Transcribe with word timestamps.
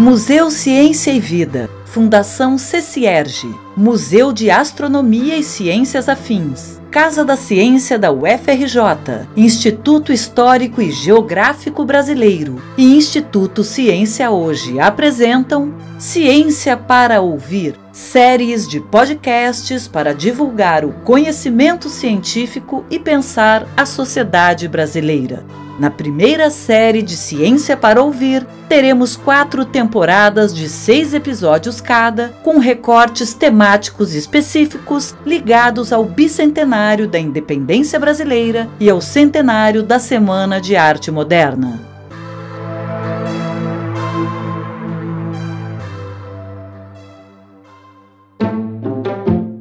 Museu 0.00 0.50
Ciência 0.50 1.10
e 1.10 1.20
Vida, 1.20 1.68
Fundação 1.84 2.56
CECIERGE, 2.56 3.54
Museu 3.76 4.32
de 4.32 4.50
Astronomia 4.50 5.36
e 5.36 5.42
Ciências 5.42 6.08
Afins, 6.08 6.80
Casa 6.90 7.22
da 7.22 7.36
Ciência 7.36 7.98
da 7.98 8.10
UFRJ, 8.10 9.28
Instituto 9.36 10.10
Histórico 10.10 10.80
e 10.80 10.90
Geográfico 10.90 11.84
Brasileiro. 11.84 12.62
E 12.78 12.96
Instituto 12.96 13.62
Ciência 13.62 14.30
Hoje 14.30 14.80
apresentam 14.80 15.74
Ciência 15.98 16.78
para 16.78 17.20
Ouvir, 17.20 17.78
séries 18.00 18.66
de 18.66 18.80
podcasts 18.80 19.86
para 19.86 20.14
divulgar 20.14 20.84
o 20.84 20.92
conhecimento 21.04 21.88
científico 21.88 22.84
e 22.90 22.98
pensar 22.98 23.66
a 23.76 23.84
sociedade 23.84 24.66
brasileira. 24.66 25.44
Na 25.78 25.90
primeira 25.90 26.50
série 26.50 27.02
de 27.02 27.16
Ciência 27.16 27.76
para 27.76 28.02
Ouvir, 28.02 28.46
teremos 28.68 29.16
quatro 29.16 29.64
temporadas 29.64 30.54
de 30.54 30.68
seis 30.68 31.14
episódios 31.14 31.80
cada, 31.80 32.30
com 32.42 32.58
recortes 32.58 33.32
temáticos 33.32 34.14
específicos 34.14 35.14
ligados 35.24 35.92
ao 35.92 36.04
bicentenário 36.04 37.06
da 37.06 37.18
independência 37.18 37.98
brasileira 37.98 38.68
e 38.78 38.90
ao 38.90 39.00
centenário 39.00 39.82
da 39.82 39.98
Semana 39.98 40.60
de 40.60 40.76
Arte 40.76 41.10
Moderna. 41.10 41.89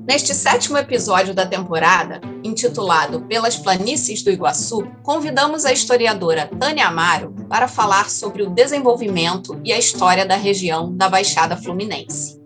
Neste 0.09 0.33
sétimo 0.33 0.75
episódio 0.75 1.35
da 1.35 1.45
temporada, 1.45 2.19
intitulado 2.43 3.21
Pelas 3.27 3.57
Planícies 3.57 4.23
do 4.23 4.31
Iguaçu, 4.31 4.87
convidamos 5.03 5.65
a 5.65 5.71
historiadora 5.71 6.49
Tânia 6.59 6.87
Amaro 6.87 7.31
para 7.47 7.67
falar 7.67 8.09
sobre 8.09 8.41
o 8.41 8.49
desenvolvimento 8.49 9.61
e 9.63 9.71
a 9.71 9.77
história 9.77 10.25
da 10.25 10.35
região 10.35 10.91
da 10.97 11.07
Baixada 11.07 11.55
Fluminense. 11.55 12.41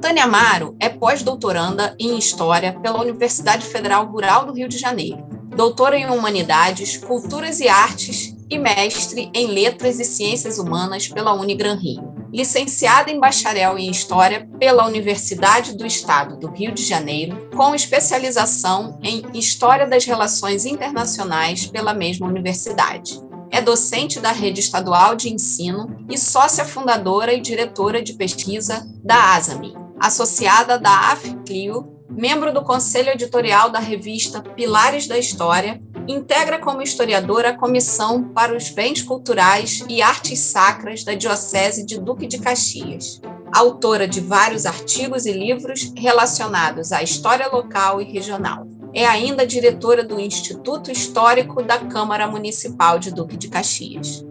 Tânia 0.00 0.22
Amaro 0.22 0.76
é 0.78 0.88
pós-doutoranda 0.88 1.96
em 1.98 2.16
História 2.16 2.78
pela 2.78 3.00
Universidade 3.00 3.66
Federal 3.66 4.06
Rural 4.06 4.46
do 4.46 4.52
Rio 4.52 4.68
de 4.68 4.78
Janeiro, 4.78 5.26
doutora 5.56 5.98
em 5.98 6.06
Humanidades, 6.06 6.96
Culturas 6.96 7.58
e 7.58 7.66
Artes 7.66 8.36
e 8.48 8.56
mestre 8.56 9.32
em 9.34 9.48
Letras 9.48 9.98
e 9.98 10.04
Ciências 10.04 10.60
Humanas 10.60 11.08
pela 11.08 11.32
Unigran 11.32 11.74
Rio 11.74 12.19
licenciada 12.32 13.10
em 13.10 13.18
bacharel 13.18 13.78
em 13.78 13.90
História 13.90 14.48
pela 14.58 14.86
Universidade 14.86 15.76
do 15.76 15.86
Estado 15.86 16.36
do 16.36 16.48
Rio 16.48 16.72
de 16.72 16.84
Janeiro, 16.84 17.48
com 17.56 17.74
especialização 17.74 18.98
em 19.02 19.22
História 19.34 19.86
das 19.86 20.04
Relações 20.04 20.64
Internacionais 20.64 21.66
pela 21.66 21.92
mesma 21.92 22.26
universidade. 22.26 23.20
É 23.50 23.60
docente 23.60 24.20
da 24.20 24.30
Rede 24.30 24.60
Estadual 24.60 25.16
de 25.16 25.32
Ensino 25.32 26.04
e 26.08 26.16
sócia 26.16 26.64
fundadora 26.64 27.32
e 27.32 27.40
diretora 27.40 28.00
de 28.00 28.12
pesquisa 28.12 28.86
da 29.02 29.34
ASAMI, 29.34 29.74
associada 29.98 30.78
da 30.78 31.10
AFCLIO, 31.10 31.98
membro 32.08 32.52
do 32.52 32.62
conselho 32.62 33.10
editorial 33.10 33.70
da 33.70 33.80
revista 33.80 34.40
Pilares 34.40 35.08
da 35.08 35.18
História 35.18 35.82
integra 36.10 36.58
como 36.58 36.82
historiadora 36.82 37.50
a 37.50 37.56
Comissão 37.56 38.24
para 38.24 38.56
os 38.56 38.70
Bens 38.70 39.02
Culturais 39.02 39.84
e 39.88 40.02
Artes 40.02 40.40
Sacras 40.40 41.04
da 41.04 41.14
Diocese 41.14 41.84
de 41.84 42.00
Duque 42.00 42.26
de 42.26 42.38
Caxias. 42.38 43.20
Autora 43.52 44.06
de 44.06 44.20
vários 44.20 44.66
artigos 44.66 45.26
e 45.26 45.32
livros 45.32 45.92
relacionados 45.96 46.92
à 46.92 47.02
história 47.02 47.48
local 47.48 48.00
e 48.00 48.04
regional. 48.04 48.66
É 48.92 49.06
ainda 49.06 49.46
diretora 49.46 50.02
do 50.02 50.18
Instituto 50.18 50.90
Histórico 50.90 51.62
da 51.62 51.78
Câmara 51.78 52.26
Municipal 52.26 52.98
de 52.98 53.12
Duque 53.12 53.36
de 53.36 53.48
Caxias. 53.48 54.24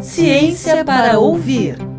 Ciência 0.00 0.84
para 0.84 1.18
ouvir. 1.18 1.89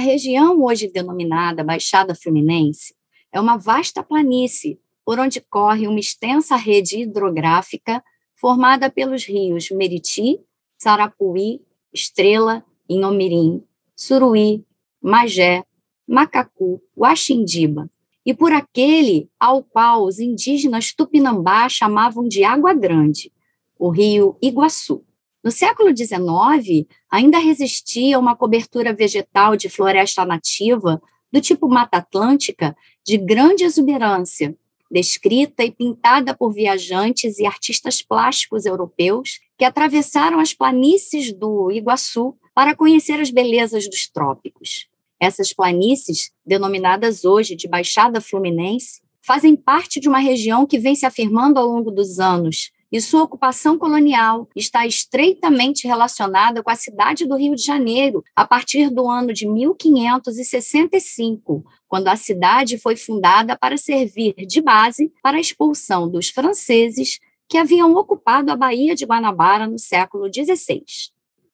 Região 0.00 0.60
hoje 0.62 0.90
denominada 0.90 1.62
Baixada 1.62 2.14
Fluminense 2.14 2.94
é 3.32 3.40
uma 3.40 3.56
vasta 3.56 4.02
planície 4.02 4.80
por 5.04 5.18
onde 5.18 5.40
corre 5.40 5.86
uma 5.86 6.00
extensa 6.00 6.56
rede 6.56 7.00
hidrográfica 7.00 8.02
formada 8.34 8.90
pelos 8.90 9.24
rios 9.24 9.70
Meriti, 9.70 10.40
Sarapuí, 10.78 11.60
Estrela, 11.92 12.64
Inhomirim, 12.88 13.62
Suruí, 13.94 14.64
Magé, 15.02 15.64
Macacu, 16.08 16.82
Guaxindiba, 16.96 17.90
e 18.24 18.34
por 18.34 18.52
aquele 18.52 19.30
ao 19.38 19.62
qual 19.62 20.04
os 20.04 20.18
indígenas 20.18 20.92
Tupinambá 20.92 21.68
chamavam 21.68 22.26
de 22.26 22.44
Água 22.44 22.74
Grande, 22.74 23.32
o 23.78 23.90
rio 23.90 24.36
Iguaçu. 24.42 25.04
No 25.42 25.50
século 25.50 25.96
XIX, 25.96 26.86
ainda 27.10 27.38
resistia 27.38 28.18
uma 28.18 28.36
cobertura 28.36 28.92
vegetal 28.92 29.56
de 29.56 29.70
floresta 29.70 30.24
nativa 30.24 31.00
do 31.32 31.40
tipo 31.40 31.68
Mata 31.68 31.96
Atlântica 31.96 32.76
de 33.04 33.16
grande 33.16 33.64
exuberância, 33.64 34.54
descrita 34.90 35.64
e 35.64 35.70
pintada 35.70 36.36
por 36.36 36.52
viajantes 36.52 37.38
e 37.38 37.46
artistas 37.46 38.02
plásticos 38.02 38.66
europeus 38.66 39.40
que 39.56 39.64
atravessaram 39.64 40.40
as 40.40 40.52
planícies 40.52 41.32
do 41.32 41.70
Iguaçu 41.70 42.36
para 42.54 42.74
conhecer 42.74 43.20
as 43.20 43.30
belezas 43.30 43.88
dos 43.88 44.08
trópicos. 44.08 44.88
Essas 45.18 45.52
planícies, 45.52 46.32
denominadas 46.44 47.24
hoje 47.24 47.54
de 47.54 47.68
Baixada 47.68 48.20
Fluminense, 48.20 49.00
fazem 49.22 49.54
parte 49.54 50.00
de 50.00 50.08
uma 50.08 50.18
região 50.18 50.66
que 50.66 50.78
vem 50.78 50.94
se 50.94 51.06
afirmando 51.06 51.58
ao 51.58 51.66
longo 51.66 51.90
dos 51.90 52.18
anos 52.18 52.72
e 52.90 53.00
sua 53.00 53.22
ocupação 53.22 53.78
colonial 53.78 54.48
está 54.54 54.86
estreitamente 54.86 55.86
relacionada 55.86 56.62
com 56.62 56.70
a 56.70 56.74
cidade 56.74 57.26
do 57.26 57.36
Rio 57.36 57.54
de 57.54 57.62
Janeiro 57.62 58.24
a 58.34 58.44
partir 58.44 58.90
do 58.90 59.08
ano 59.08 59.32
de 59.32 59.46
1565, 59.46 61.64
quando 61.86 62.08
a 62.08 62.16
cidade 62.16 62.78
foi 62.78 62.96
fundada 62.96 63.56
para 63.56 63.76
servir 63.76 64.34
de 64.46 64.60
base 64.60 65.12
para 65.22 65.36
a 65.36 65.40
expulsão 65.40 66.08
dos 66.08 66.30
franceses 66.30 67.20
que 67.48 67.58
haviam 67.58 67.94
ocupado 67.94 68.50
a 68.50 68.56
Baía 68.56 68.94
de 68.94 69.04
Guanabara 69.04 69.66
no 69.66 69.78
século 69.78 70.30
XVI. 70.32 70.82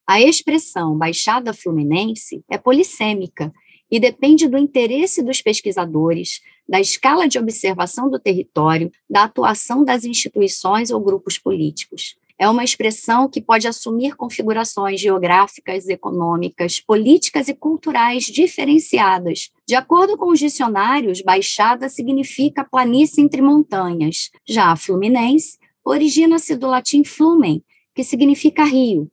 A 0.06 0.20
expressão 0.20 0.97
Baixada 0.97 1.53
Fluminense 1.53 2.44
é 2.48 2.56
polissêmica 2.56 3.53
e 3.91 4.00
depende 4.00 4.48
do 4.48 4.58
interesse 4.58 5.22
dos 5.22 5.41
pesquisadores, 5.41 6.41
da 6.69 6.80
escala 6.80 7.28
de 7.28 7.38
observação 7.38 8.10
do 8.10 8.19
território, 8.19 8.91
da 9.08 9.24
atuação 9.24 9.84
das 9.84 10.04
instituições 10.04 10.91
ou 10.91 11.00
grupos 11.00 11.38
políticos. 11.38 12.16
É 12.38 12.48
uma 12.50 12.64
expressão 12.64 13.30
que 13.30 13.41
pode 13.41 13.66
assumir 13.66 14.14
configurações 14.14 15.00
geográficas, 15.00 15.88
econômicas, 15.88 16.80
políticas 16.80 17.48
e 17.48 17.54
culturais 17.54 18.24
diferenciadas. 18.24 19.50
De 19.66 19.74
acordo 19.74 20.18
com 20.18 20.28
os 20.30 20.38
dicionários, 20.38 21.22
baixada 21.22 21.88
significa 21.88 22.62
planície 22.62 23.24
entre 23.24 23.41
montanhas. 23.41 24.30
Já 24.47 24.70
a 24.70 24.76
fluminense 24.76 25.56
origina-se 25.82 26.56
do 26.56 26.66
latim 26.66 27.04
flumen, 27.04 27.62
que 27.94 28.04
significa 28.04 28.64
rio. 28.64 29.10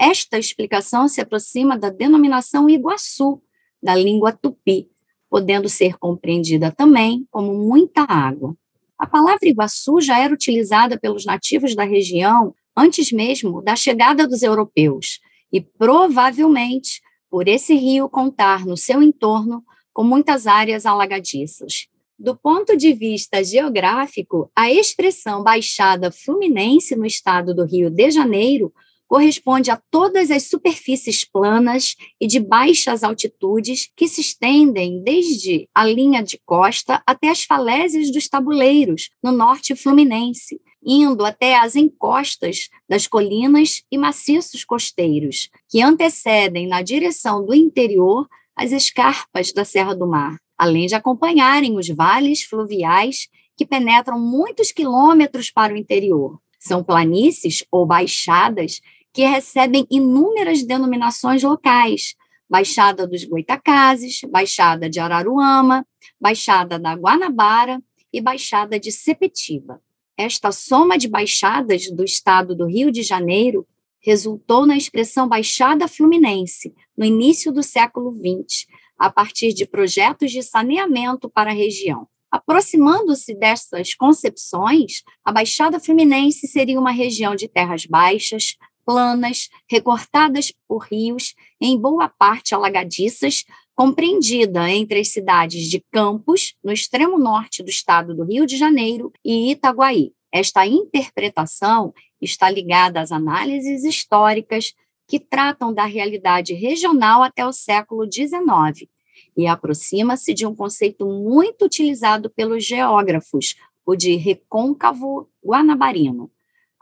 Esta 0.00 0.36
explicação 0.36 1.06
se 1.06 1.20
aproxima 1.20 1.78
da 1.78 1.90
denominação 1.90 2.68
Iguaçu, 2.68 3.40
da 3.84 3.94
língua 3.94 4.32
tupi, 4.32 4.88
podendo 5.28 5.68
ser 5.68 5.98
compreendida 5.98 6.72
também 6.72 7.26
como 7.30 7.52
muita 7.54 8.02
água. 8.02 8.56
A 8.98 9.06
palavra 9.06 9.46
Iguaçu 9.46 10.00
já 10.00 10.18
era 10.18 10.32
utilizada 10.32 10.98
pelos 10.98 11.26
nativos 11.26 11.74
da 11.74 11.84
região 11.84 12.54
antes 12.74 13.12
mesmo 13.12 13.62
da 13.62 13.76
chegada 13.76 14.26
dos 14.26 14.42
europeus, 14.42 15.20
e 15.52 15.60
provavelmente 15.60 17.02
por 17.30 17.46
esse 17.46 17.74
rio 17.74 18.08
contar 18.08 18.64
no 18.64 18.76
seu 18.76 19.02
entorno 19.02 19.62
com 19.92 20.02
muitas 20.02 20.46
áreas 20.46 20.86
alagadiças. 20.86 21.86
Do 22.18 22.36
ponto 22.36 22.76
de 22.76 22.92
vista 22.92 23.44
geográfico, 23.44 24.50
a 24.56 24.70
expressão 24.70 25.42
Baixada 25.42 26.10
Fluminense 26.10 26.96
no 26.96 27.04
estado 27.04 27.54
do 27.54 27.64
Rio 27.64 27.90
de 27.90 28.10
Janeiro 28.10 28.72
corresponde 29.14 29.70
a 29.70 29.80
todas 29.92 30.28
as 30.28 30.48
superfícies 30.48 31.24
planas 31.24 31.94
e 32.20 32.26
de 32.26 32.40
baixas 32.40 33.04
altitudes 33.04 33.88
que 33.96 34.08
se 34.08 34.20
estendem 34.20 35.04
desde 35.04 35.68
a 35.72 35.86
linha 35.86 36.20
de 36.20 36.36
costa 36.44 37.00
até 37.06 37.28
as 37.28 37.44
falésias 37.44 38.10
dos 38.10 38.28
tabuleiros, 38.28 39.10
no 39.22 39.30
norte 39.30 39.76
fluminense, 39.76 40.60
indo 40.84 41.24
até 41.24 41.56
as 41.56 41.76
encostas 41.76 42.68
das 42.88 43.06
colinas 43.06 43.84
e 43.88 43.96
maciços 43.96 44.64
costeiros, 44.64 45.48
que 45.70 45.80
antecedem 45.80 46.66
na 46.66 46.82
direção 46.82 47.46
do 47.46 47.54
interior 47.54 48.26
as 48.56 48.72
escarpas 48.72 49.52
da 49.52 49.64
Serra 49.64 49.94
do 49.94 50.08
Mar, 50.08 50.38
além 50.58 50.86
de 50.86 50.96
acompanharem 50.96 51.78
os 51.78 51.86
vales 51.86 52.42
fluviais 52.42 53.28
que 53.56 53.64
penetram 53.64 54.18
muitos 54.18 54.72
quilômetros 54.72 55.52
para 55.52 55.72
o 55.72 55.76
interior. 55.76 56.40
São 56.58 56.82
planícies 56.82 57.62
ou 57.70 57.86
baixadas 57.86 58.80
que 59.14 59.22
recebem 59.22 59.86
inúmeras 59.88 60.64
denominações 60.64 61.42
locais, 61.44 62.16
Baixada 62.50 63.06
dos 63.06 63.24
Goitacazes, 63.24 64.20
Baixada 64.28 64.90
de 64.90 64.98
Araruama, 64.98 65.86
Baixada 66.20 66.78
da 66.80 66.94
Guanabara 66.94 67.80
e 68.12 68.20
Baixada 68.20 68.78
de 68.78 68.90
Sepetiba. 68.90 69.80
Esta 70.16 70.50
soma 70.50 70.98
de 70.98 71.08
baixadas 71.08 71.90
do 71.90 72.04
estado 72.04 72.54
do 72.54 72.66
Rio 72.66 72.90
de 72.90 73.02
Janeiro 73.02 73.66
resultou 74.00 74.66
na 74.66 74.76
expressão 74.76 75.28
Baixada 75.28 75.88
Fluminense, 75.88 76.74
no 76.96 77.04
início 77.04 77.52
do 77.52 77.62
século 77.62 78.12
XX, 78.12 78.66
a 78.98 79.10
partir 79.10 79.52
de 79.52 79.64
projetos 79.64 80.30
de 80.30 80.42
saneamento 80.42 81.30
para 81.30 81.50
a 81.50 81.54
região. 81.54 82.06
Aproximando-se 82.30 83.32
dessas 83.34 83.94
concepções, 83.94 85.02
a 85.24 85.32
Baixada 85.32 85.78
Fluminense 85.78 86.48
seria 86.48 86.80
uma 86.80 86.90
região 86.90 87.34
de 87.36 87.46
terras 87.46 87.86
baixas, 87.86 88.56
planas, 88.84 89.48
recortadas 89.68 90.52
por 90.68 90.84
rios, 90.84 91.34
em 91.60 91.78
boa 91.78 92.08
parte 92.08 92.54
alagadiças, 92.54 93.44
compreendida 93.74 94.70
entre 94.70 95.00
as 95.00 95.08
cidades 95.08 95.68
de 95.68 95.84
Campos, 95.90 96.54
no 96.62 96.72
extremo 96.72 97.18
norte 97.18 97.62
do 97.62 97.70
estado 97.70 98.14
do 98.14 98.24
Rio 98.24 98.46
de 98.46 98.56
Janeiro, 98.56 99.12
e 99.24 99.50
Itaguaí. 99.50 100.12
Esta 100.32 100.66
interpretação 100.66 101.92
está 102.20 102.50
ligada 102.50 103.00
às 103.00 103.12
análises 103.12 103.84
históricas 103.84 104.72
que 105.06 105.20
tratam 105.20 105.72
da 105.72 105.84
realidade 105.84 106.54
regional 106.54 107.22
até 107.22 107.46
o 107.46 107.52
século 107.52 108.10
XIX 108.10 108.88
e 109.36 109.46
aproxima-se 109.46 110.32
de 110.32 110.46
um 110.46 110.54
conceito 110.54 111.06
muito 111.06 111.64
utilizado 111.64 112.30
pelos 112.30 112.64
geógrafos, 112.64 113.56
o 113.84 113.94
de 113.94 114.16
recôncavo 114.16 115.28
guanabarino, 115.44 116.30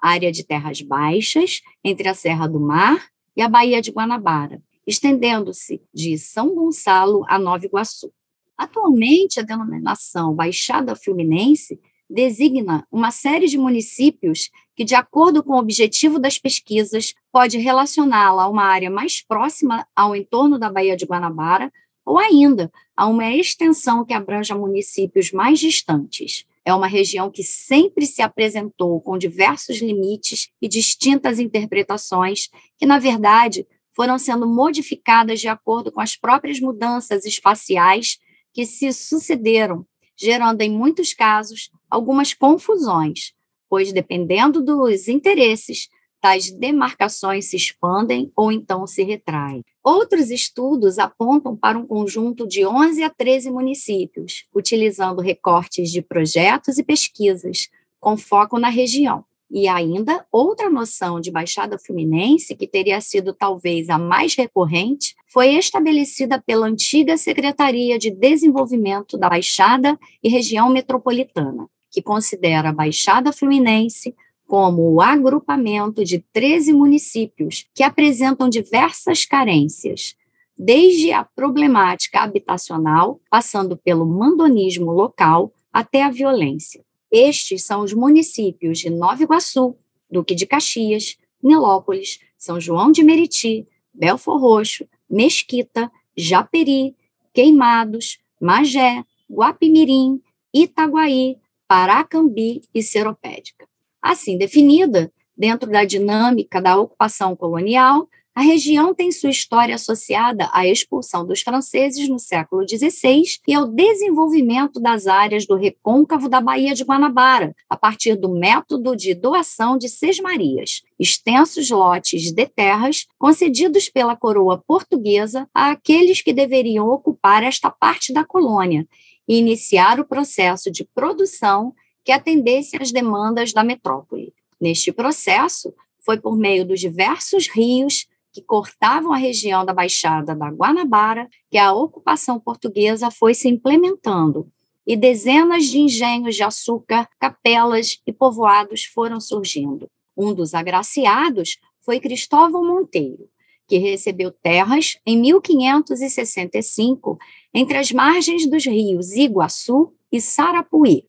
área 0.02 0.32
de 0.32 0.44
terras 0.44 0.82
baixas 0.82 1.62
entre 1.84 2.08
a 2.08 2.14
Serra 2.14 2.48
do 2.48 2.58
Mar 2.58 3.06
e 3.36 3.40
a 3.40 3.48
Baía 3.48 3.80
de 3.80 3.92
Guanabara, 3.92 4.60
estendendo-se 4.84 5.80
de 5.94 6.18
São 6.18 6.54
Gonçalo 6.54 7.24
a 7.28 7.38
Nova 7.38 7.64
Iguaçu. 7.64 8.12
Atualmente, 8.58 9.38
a 9.40 9.42
denominação 9.42 10.34
Baixada 10.34 10.96
Fluminense 10.96 11.80
designa 12.10 12.86
uma 12.90 13.10
série 13.10 13.46
de 13.46 13.56
municípios 13.56 14.50
que, 14.76 14.84
de 14.84 14.94
acordo 14.94 15.42
com 15.42 15.52
o 15.52 15.58
objetivo 15.58 16.18
das 16.18 16.38
pesquisas, 16.38 17.14
pode 17.30 17.58
relacioná-la 17.58 18.44
a 18.44 18.48
uma 18.48 18.64
área 18.64 18.90
mais 18.90 19.24
próxima 19.24 19.86
ao 19.96 20.14
entorno 20.14 20.58
da 20.58 20.70
Baía 20.70 20.96
de 20.96 21.06
Guanabara 21.06 21.72
ou 22.04 22.18
ainda 22.18 22.70
a 22.96 23.06
uma 23.06 23.30
extensão 23.30 24.04
que 24.04 24.12
abranja 24.12 24.54
municípios 24.54 25.32
mais 25.32 25.58
distantes. 25.58 26.44
É 26.64 26.72
uma 26.72 26.86
região 26.86 27.30
que 27.30 27.42
sempre 27.42 28.06
se 28.06 28.22
apresentou 28.22 29.00
com 29.00 29.18
diversos 29.18 29.80
limites 29.80 30.48
e 30.60 30.68
distintas 30.68 31.38
interpretações, 31.38 32.48
que, 32.78 32.86
na 32.86 32.98
verdade, 32.98 33.66
foram 33.94 34.18
sendo 34.18 34.46
modificadas 34.46 35.40
de 35.40 35.48
acordo 35.48 35.90
com 35.90 36.00
as 36.00 36.16
próprias 36.16 36.60
mudanças 36.60 37.24
espaciais 37.24 38.18
que 38.52 38.64
se 38.64 38.92
sucederam, 38.92 39.84
gerando, 40.16 40.60
em 40.62 40.70
muitos 40.70 41.12
casos, 41.12 41.70
algumas 41.90 42.32
confusões, 42.32 43.32
pois, 43.68 43.92
dependendo 43.92 44.62
dos 44.62 45.08
interesses, 45.08 45.88
tais 46.22 46.52
demarcações 46.52 47.46
se 47.46 47.56
expandem 47.56 48.30
ou 48.36 48.52
então 48.52 48.86
se 48.86 49.02
retraem. 49.02 49.64
Outros 49.82 50.30
estudos 50.30 51.00
apontam 51.00 51.56
para 51.56 51.76
um 51.76 51.84
conjunto 51.84 52.46
de 52.46 52.64
11 52.64 53.02
a 53.02 53.10
13 53.10 53.50
municípios, 53.50 54.44
utilizando 54.54 55.20
recortes 55.20 55.90
de 55.90 56.00
projetos 56.00 56.78
e 56.78 56.84
pesquisas, 56.84 57.68
com 57.98 58.16
foco 58.16 58.56
na 58.56 58.68
região. 58.68 59.24
E 59.50 59.66
ainda, 59.66 60.24
outra 60.30 60.70
noção 60.70 61.20
de 61.20 61.30
Baixada 61.30 61.76
Fluminense, 61.76 62.54
que 62.54 62.68
teria 62.68 63.00
sido 63.00 63.34
talvez 63.34 63.90
a 63.90 63.98
mais 63.98 64.36
recorrente, 64.36 65.16
foi 65.26 65.56
estabelecida 65.56 66.40
pela 66.40 66.68
antiga 66.68 67.16
Secretaria 67.16 67.98
de 67.98 68.10
Desenvolvimento 68.10 69.18
da 69.18 69.28
Baixada 69.28 69.98
e 70.22 70.28
Região 70.28 70.70
Metropolitana, 70.70 71.68
que 71.90 72.00
considera 72.00 72.68
a 72.68 72.72
Baixada 72.72 73.32
Fluminense 73.32 74.14
como 74.52 74.92
o 74.92 75.00
agrupamento 75.00 76.04
de 76.04 76.18
13 76.30 76.74
municípios 76.74 77.64
que 77.74 77.82
apresentam 77.82 78.50
diversas 78.50 79.24
carências, 79.24 80.14
desde 80.54 81.10
a 81.10 81.24
problemática 81.24 82.20
habitacional, 82.20 83.18
passando 83.30 83.78
pelo 83.78 84.04
mandonismo 84.04 84.92
local 84.92 85.54
até 85.72 86.02
a 86.02 86.10
violência. 86.10 86.84
Estes 87.10 87.64
são 87.64 87.80
os 87.80 87.94
municípios 87.94 88.80
de 88.80 88.90
Nova 88.90 89.22
Iguaçu, 89.22 89.74
Duque 90.10 90.34
de 90.34 90.44
Caxias, 90.44 91.16
Nilópolis, 91.42 92.18
São 92.36 92.60
João 92.60 92.92
de 92.92 93.02
Meriti, 93.02 93.66
Belfor 93.94 94.38
Roxo, 94.38 94.86
Mesquita, 95.08 95.90
Japeri, 96.14 96.94
Queimados, 97.32 98.18
Magé, 98.38 99.02
Guapimirim, 99.30 100.20
Itaguaí, 100.52 101.38
Paracambi 101.66 102.60
e 102.74 102.82
Seropédica. 102.82 103.71
Assim 104.02 104.36
definida, 104.36 105.12
dentro 105.36 105.70
da 105.70 105.84
dinâmica 105.84 106.60
da 106.60 106.76
ocupação 106.76 107.36
colonial, 107.36 108.08
a 108.34 108.40
região 108.40 108.94
tem 108.94 109.12
sua 109.12 109.28
história 109.28 109.74
associada 109.74 110.48
à 110.54 110.66
expulsão 110.66 111.26
dos 111.26 111.42
franceses 111.42 112.08
no 112.08 112.18
século 112.18 112.66
XVI 112.66 113.22
e 113.46 113.52
ao 113.52 113.68
desenvolvimento 113.68 114.80
das 114.80 115.06
áreas 115.06 115.46
do 115.46 115.54
recôncavo 115.54 116.30
da 116.30 116.40
Baía 116.40 116.74
de 116.74 116.82
Guanabara, 116.82 117.54
a 117.68 117.76
partir 117.76 118.16
do 118.16 118.30
método 118.30 118.96
de 118.96 119.14
doação 119.14 119.76
de 119.76 119.86
sesmarias, 119.86 120.80
extensos 120.98 121.68
lotes 121.68 122.32
de 122.32 122.46
terras 122.46 123.06
concedidos 123.18 123.90
pela 123.90 124.16
coroa 124.16 124.56
portuguesa 124.66 125.46
àqueles 125.52 126.22
que 126.22 126.32
deveriam 126.32 126.88
ocupar 126.88 127.42
esta 127.42 127.70
parte 127.70 128.14
da 128.14 128.24
colônia 128.24 128.88
e 129.28 129.36
iniciar 129.36 130.00
o 130.00 130.06
processo 130.06 130.70
de 130.70 130.84
produção 130.94 131.74
que 132.04 132.12
atendesse 132.12 132.76
às 132.80 132.92
demandas 132.92 133.52
da 133.52 133.62
metrópole. 133.62 134.32
Neste 134.60 134.92
processo, 134.92 135.74
foi 136.04 136.20
por 136.20 136.36
meio 136.36 136.64
dos 136.64 136.80
diversos 136.80 137.48
rios 137.48 138.06
que 138.32 138.40
cortavam 138.40 139.12
a 139.12 139.16
região 139.16 139.64
da 139.64 139.74
Baixada 139.74 140.34
da 140.34 140.48
Guanabara, 140.48 141.28
que 141.50 141.58
a 141.58 141.72
ocupação 141.72 142.40
portuguesa 142.40 143.10
foi 143.10 143.34
se 143.34 143.48
implementando 143.48 144.50
e 144.86 144.96
dezenas 144.96 145.66
de 145.66 145.78
engenhos 145.78 146.34
de 146.34 146.42
açúcar, 146.42 147.08
capelas 147.18 148.00
e 148.06 148.12
povoados 148.12 148.84
foram 148.84 149.20
surgindo. 149.20 149.88
Um 150.16 150.34
dos 150.34 150.54
agraciados 150.54 151.58
foi 151.80 152.00
Cristóvão 152.00 152.64
Monteiro, 152.64 153.28
que 153.68 153.78
recebeu 153.78 154.30
terras 154.30 154.98
em 155.06 155.18
1565 155.18 157.18
entre 157.54 157.78
as 157.78 157.92
margens 157.92 158.48
dos 158.48 158.66
rios 158.66 159.12
Iguaçu 159.12 159.92
e 160.10 160.20
Sarapuí, 160.20 161.04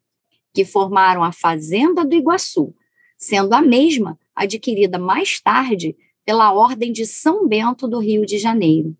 que 0.53 0.63
formaram 0.63 1.23
a 1.23 1.31
Fazenda 1.31 2.05
do 2.05 2.15
Iguaçu, 2.15 2.73
sendo 3.17 3.53
a 3.53 3.61
mesma 3.61 4.19
adquirida 4.35 4.99
mais 4.99 5.39
tarde 5.39 5.95
pela 6.25 6.53
Ordem 6.53 6.91
de 6.91 7.05
São 7.05 7.47
Bento 7.47 7.87
do 7.87 7.99
Rio 7.99 8.25
de 8.25 8.37
Janeiro, 8.37 8.95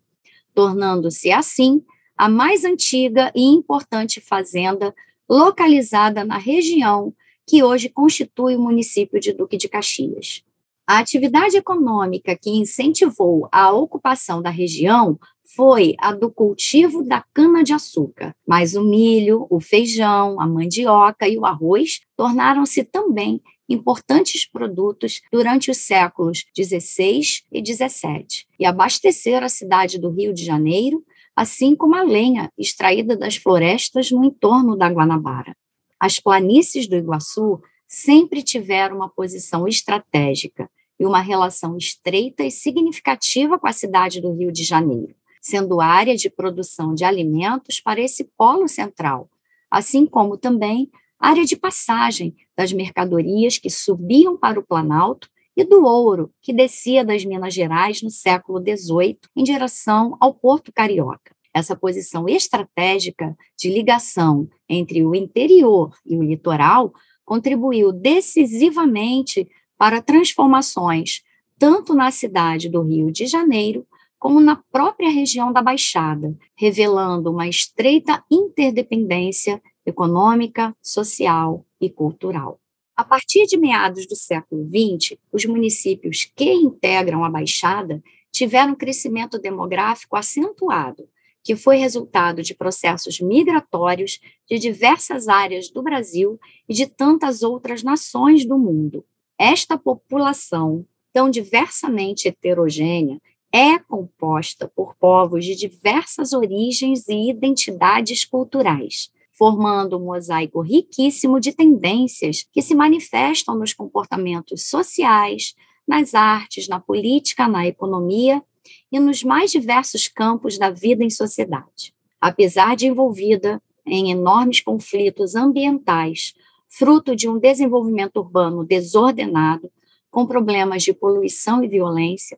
tornando-se 0.54 1.30
assim 1.30 1.82
a 2.16 2.28
mais 2.28 2.64
antiga 2.64 3.32
e 3.34 3.42
importante 3.42 4.20
fazenda 4.20 4.94
localizada 5.28 6.24
na 6.24 6.38
região 6.38 7.14
que 7.46 7.62
hoje 7.62 7.88
constitui 7.88 8.56
o 8.56 8.60
município 8.60 9.20
de 9.20 9.32
Duque 9.32 9.56
de 9.56 9.68
Caxias. 9.68 10.42
A 10.86 10.98
atividade 10.98 11.56
econômica 11.56 12.36
que 12.36 12.50
incentivou 12.50 13.48
a 13.50 13.72
ocupação 13.72 14.42
da 14.42 14.50
região 14.50 15.18
foi 15.54 15.94
a 15.98 16.12
do 16.12 16.30
cultivo 16.30 17.04
da 17.04 17.24
cana-de-açúcar, 17.32 18.34
mas 18.46 18.74
o 18.74 18.82
milho, 18.82 19.46
o 19.50 19.60
feijão, 19.60 20.40
a 20.40 20.46
mandioca 20.46 21.28
e 21.28 21.38
o 21.38 21.44
arroz 21.44 22.00
tornaram-se 22.16 22.84
também 22.84 23.40
importantes 23.68 24.48
produtos 24.48 25.20
durante 25.32 25.70
os 25.70 25.78
séculos 25.78 26.44
XVI 26.56 27.20
e 27.52 27.64
XVII 27.64 28.26
e 28.58 28.66
abasteceram 28.66 29.46
a 29.46 29.48
cidade 29.48 29.98
do 29.98 30.10
Rio 30.10 30.34
de 30.34 30.44
Janeiro, 30.44 31.02
assim 31.34 31.74
como 31.74 31.94
a 31.94 32.02
lenha 32.02 32.50
extraída 32.58 33.16
das 33.16 33.36
florestas 33.36 34.10
no 34.10 34.24
entorno 34.24 34.76
da 34.76 34.88
Guanabara. 34.88 35.56
As 35.98 36.20
planícies 36.20 36.86
do 36.86 36.96
Iguaçu 36.96 37.60
sempre 37.88 38.42
tiveram 38.42 38.96
uma 38.96 39.08
posição 39.08 39.66
estratégica 39.66 40.68
e 40.98 41.06
uma 41.06 41.20
relação 41.20 41.76
estreita 41.76 42.44
e 42.44 42.50
significativa 42.50 43.58
com 43.58 43.66
a 43.66 43.72
cidade 43.72 44.20
do 44.20 44.32
Rio 44.32 44.52
de 44.52 44.62
Janeiro, 44.62 45.14
sendo 45.44 45.78
área 45.78 46.16
de 46.16 46.30
produção 46.30 46.94
de 46.94 47.04
alimentos 47.04 47.78
para 47.78 48.00
esse 48.00 48.24
polo 48.34 48.66
central, 48.66 49.28
assim 49.70 50.06
como 50.06 50.38
também 50.38 50.90
área 51.20 51.44
de 51.44 51.54
passagem 51.54 52.34
das 52.56 52.72
mercadorias 52.72 53.58
que 53.58 53.68
subiam 53.68 54.38
para 54.38 54.58
o 54.58 54.64
Planalto 54.66 55.28
e 55.54 55.62
do 55.62 55.84
ouro 55.84 56.32
que 56.40 56.50
descia 56.50 57.04
das 57.04 57.26
Minas 57.26 57.52
Gerais 57.52 58.00
no 58.00 58.08
século 58.08 58.58
XVIII 58.58 59.18
em 59.36 59.44
direção 59.44 60.16
ao 60.18 60.32
Porto 60.32 60.72
Carioca. 60.72 61.36
Essa 61.52 61.76
posição 61.76 62.26
estratégica 62.26 63.36
de 63.56 63.68
ligação 63.68 64.48
entre 64.66 65.04
o 65.04 65.14
interior 65.14 65.94
e 66.06 66.16
o 66.16 66.22
litoral 66.22 66.90
contribuiu 67.22 67.92
decisivamente 67.92 69.46
para 69.76 70.00
transformações 70.00 71.22
tanto 71.58 71.94
na 71.94 72.10
cidade 72.10 72.70
do 72.70 72.82
Rio 72.82 73.12
de 73.12 73.26
Janeiro 73.26 73.86
como 74.24 74.40
na 74.40 74.56
própria 74.72 75.10
região 75.10 75.52
da 75.52 75.60
Baixada, 75.60 76.34
revelando 76.56 77.30
uma 77.30 77.46
estreita 77.46 78.24
interdependência 78.30 79.62
econômica, 79.84 80.74
social 80.80 81.66
e 81.78 81.90
cultural. 81.90 82.58
A 82.96 83.04
partir 83.04 83.44
de 83.44 83.58
meados 83.58 84.06
do 84.06 84.16
século 84.16 84.66
XX, 84.66 85.18
os 85.30 85.44
municípios 85.44 86.26
que 86.34 86.50
integram 86.50 87.22
a 87.22 87.28
Baixada 87.28 88.02
tiveram 88.32 88.72
um 88.72 88.74
crescimento 88.74 89.38
demográfico 89.38 90.16
acentuado, 90.16 91.06
que 91.42 91.54
foi 91.54 91.76
resultado 91.76 92.42
de 92.42 92.54
processos 92.54 93.20
migratórios 93.20 94.20
de 94.48 94.58
diversas 94.58 95.28
áreas 95.28 95.68
do 95.68 95.82
Brasil 95.82 96.40
e 96.66 96.72
de 96.72 96.86
tantas 96.86 97.42
outras 97.42 97.82
nações 97.82 98.46
do 98.46 98.56
mundo. 98.56 99.04
Esta 99.38 99.76
população, 99.76 100.86
tão 101.12 101.28
diversamente 101.28 102.26
heterogênea, 102.26 103.20
é 103.56 103.78
composta 103.78 104.68
por 104.74 104.96
povos 104.96 105.44
de 105.44 105.54
diversas 105.54 106.32
origens 106.32 107.06
e 107.08 107.30
identidades 107.30 108.24
culturais, 108.24 109.12
formando 109.30 109.96
um 109.96 110.06
mosaico 110.06 110.60
riquíssimo 110.60 111.38
de 111.38 111.52
tendências 111.52 112.44
que 112.52 112.60
se 112.60 112.74
manifestam 112.74 113.56
nos 113.56 113.72
comportamentos 113.72 114.64
sociais, 114.64 115.54
nas 115.86 116.16
artes, 116.16 116.66
na 116.66 116.80
política, 116.80 117.46
na 117.46 117.64
economia 117.64 118.42
e 118.90 118.98
nos 118.98 119.22
mais 119.22 119.52
diversos 119.52 120.08
campos 120.08 120.58
da 120.58 120.70
vida 120.70 121.04
em 121.04 121.10
sociedade. 121.10 121.94
Apesar 122.20 122.74
de 122.74 122.88
envolvida 122.88 123.62
em 123.86 124.10
enormes 124.10 124.60
conflitos 124.60 125.36
ambientais, 125.36 126.34
fruto 126.68 127.14
de 127.14 127.28
um 127.28 127.38
desenvolvimento 127.38 128.16
urbano 128.16 128.64
desordenado, 128.64 129.70
com 130.10 130.26
problemas 130.26 130.82
de 130.82 130.92
poluição 130.92 131.62
e 131.62 131.68
violência, 131.68 132.36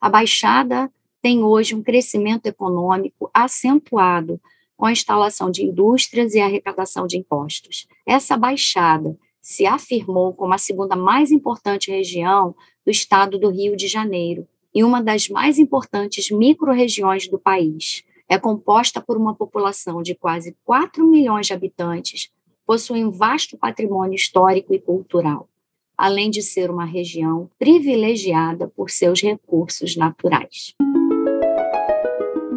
a 0.00 0.08
Baixada 0.08 0.90
tem 1.20 1.42
hoje 1.42 1.74
um 1.74 1.82
crescimento 1.82 2.46
econômico 2.46 3.28
acentuado 3.34 4.40
com 4.76 4.86
a 4.86 4.92
instalação 4.92 5.50
de 5.50 5.64
indústrias 5.64 6.34
e 6.34 6.40
a 6.40 6.44
arrecadação 6.44 7.06
de 7.06 7.18
impostos. 7.18 7.88
Essa 8.06 8.36
Baixada 8.36 9.18
se 9.42 9.66
afirmou 9.66 10.32
como 10.32 10.54
a 10.54 10.58
segunda 10.58 10.94
mais 10.94 11.32
importante 11.32 11.90
região 11.90 12.54
do 12.84 12.90
estado 12.92 13.38
do 13.38 13.50
Rio 13.50 13.76
de 13.76 13.88
Janeiro 13.88 14.46
e 14.72 14.84
uma 14.84 15.02
das 15.02 15.28
mais 15.28 15.58
importantes 15.58 16.30
microrregiões 16.30 17.26
do 17.26 17.38
país. 17.38 18.04
É 18.28 18.38
composta 18.38 19.00
por 19.00 19.16
uma 19.16 19.34
população 19.34 20.02
de 20.02 20.14
quase 20.14 20.56
4 20.64 21.04
milhões 21.04 21.46
de 21.46 21.54
habitantes, 21.54 22.30
possui 22.64 23.04
um 23.04 23.10
vasto 23.10 23.56
patrimônio 23.56 24.14
histórico 24.14 24.72
e 24.72 24.78
cultural 24.78 25.48
além 25.98 26.30
de 26.30 26.40
ser 26.40 26.70
uma 26.70 26.84
região 26.84 27.50
privilegiada 27.58 28.68
por 28.68 28.88
seus 28.88 29.20
recursos 29.20 29.96
naturais. 29.96 30.74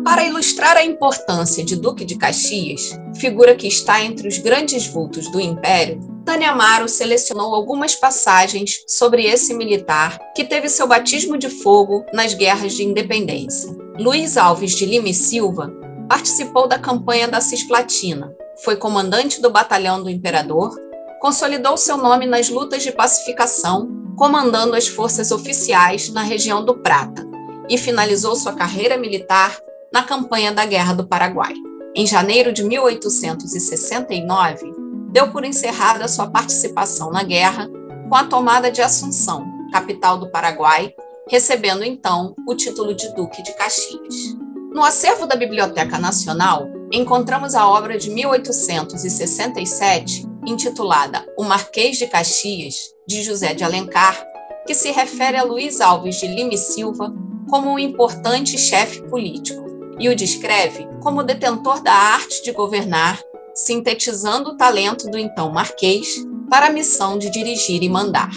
Para 0.03 0.25
ilustrar 0.25 0.77
a 0.77 0.83
importância 0.83 1.63
de 1.63 1.75
Duque 1.75 2.05
de 2.05 2.17
Caxias, 2.17 2.91
figura 3.15 3.55
que 3.55 3.67
está 3.67 4.03
entre 4.03 4.27
os 4.27 4.37
grandes 4.37 4.85
vultos 4.85 5.31
do 5.31 5.39
Império, 5.39 5.99
Tânia 6.25 6.51
Amaro 6.51 6.87
selecionou 6.87 7.55
algumas 7.55 7.95
passagens 7.95 8.83
sobre 8.87 9.25
esse 9.25 9.53
militar 9.53 10.19
que 10.35 10.43
teve 10.43 10.69
seu 10.69 10.87
batismo 10.87 11.37
de 11.37 11.49
fogo 11.49 12.05
nas 12.13 12.33
guerras 12.33 12.73
de 12.73 12.83
independência. 12.83 13.75
Luiz 13.97 14.37
Alves 14.37 14.75
de 14.75 14.85
Lima 14.85 15.09
e 15.09 15.13
Silva 15.13 15.71
participou 16.07 16.67
da 16.67 16.77
campanha 16.77 17.27
da 17.27 17.39
Cisplatina, 17.39 18.35
foi 18.63 18.75
comandante 18.75 19.41
do 19.41 19.49
batalhão 19.49 20.03
do 20.03 20.09
Imperador 20.09 20.75
consolidou 21.21 21.77
seu 21.77 21.95
nome 21.97 22.25
nas 22.25 22.49
lutas 22.49 22.81
de 22.81 22.91
pacificação, 22.91 23.87
comandando 24.17 24.75
as 24.75 24.87
forças 24.87 25.31
oficiais 25.31 26.09
na 26.09 26.23
região 26.23 26.65
do 26.65 26.79
Prata, 26.79 27.29
e 27.69 27.77
finalizou 27.77 28.35
sua 28.35 28.53
carreira 28.53 28.97
militar 28.97 29.55
na 29.93 30.01
campanha 30.01 30.51
da 30.51 30.65
Guerra 30.65 30.93
do 30.93 31.05
Paraguai. 31.05 31.53
Em 31.95 32.07
janeiro 32.07 32.51
de 32.51 32.63
1869, 32.63 34.73
deu 35.11 35.31
por 35.31 35.45
encerrada 35.45 36.07
sua 36.07 36.27
participação 36.27 37.11
na 37.11 37.21
guerra 37.21 37.69
com 38.09 38.15
a 38.15 38.23
tomada 38.23 38.71
de 38.71 38.81
Assunção, 38.81 39.45
capital 39.71 40.17
do 40.17 40.31
Paraguai, 40.31 40.91
recebendo 41.29 41.83
então 41.83 42.33
o 42.47 42.55
título 42.55 42.95
de 42.95 43.13
Duque 43.13 43.43
de 43.43 43.53
Caxias. 43.53 44.35
No 44.73 44.83
acervo 44.83 45.27
da 45.27 45.35
Biblioteca 45.35 45.99
Nacional, 45.99 46.67
encontramos 46.91 47.53
a 47.53 47.67
obra 47.67 47.95
de 47.95 48.09
1867 48.09 50.30
intitulada 50.45 51.25
O 51.37 51.43
Marquês 51.43 51.97
de 51.97 52.07
Caxias, 52.07 52.75
de 53.07 53.23
José 53.23 53.53
de 53.53 53.63
Alencar, 53.63 54.25
que 54.65 54.73
se 54.73 54.91
refere 54.91 55.37
a 55.37 55.43
Luiz 55.43 55.81
Alves 55.81 56.15
de 56.15 56.27
Lima 56.27 56.53
e 56.53 56.57
Silva 56.57 57.13
como 57.49 57.71
um 57.71 57.79
importante 57.79 58.57
chefe 58.57 59.01
político 59.03 59.61
e 59.99 60.09
o 60.09 60.15
descreve 60.15 60.87
como 61.01 61.23
detentor 61.23 61.81
da 61.81 61.93
arte 61.93 62.43
de 62.43 62.51
governar, 62.51 63.19
sintetizando 63.53 64.51
o 64.51 64.57
talento 64.57 65.09
do 65.09 65.17
então 65.17 65.51
Marquês 65.51 66.25
para 66.49 66.67
a 66.67 66.71
missão 66.71 67.17
de 67.17 67.29
dirigir 67.29 67.83
e 67.83 67.89
mandar. 67.89 68.31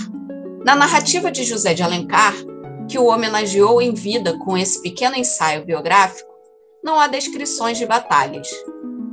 Na 0.65 0.75
narrativa 0.75 1.31
de 1.31 1.45
José 1.45 1.75
de 1.75 1.83
Alencar, 1.83 2.35
que 2.89 2.99
o 2.99 3.07
homenageou 3.07 3.81
em 3.81 3.95
vida 3.95 4.39
com 4.39 4.57
esse 4.57 4.81
pequeno 4.83 5.17
ensaio 5.17 5.65
biográfico, 5.65 6.31
não 6.83 6.99
há 6.99 7.07
descrições 7.07 7.79
de 7.79 7.87
batalhas, 7.87 8.49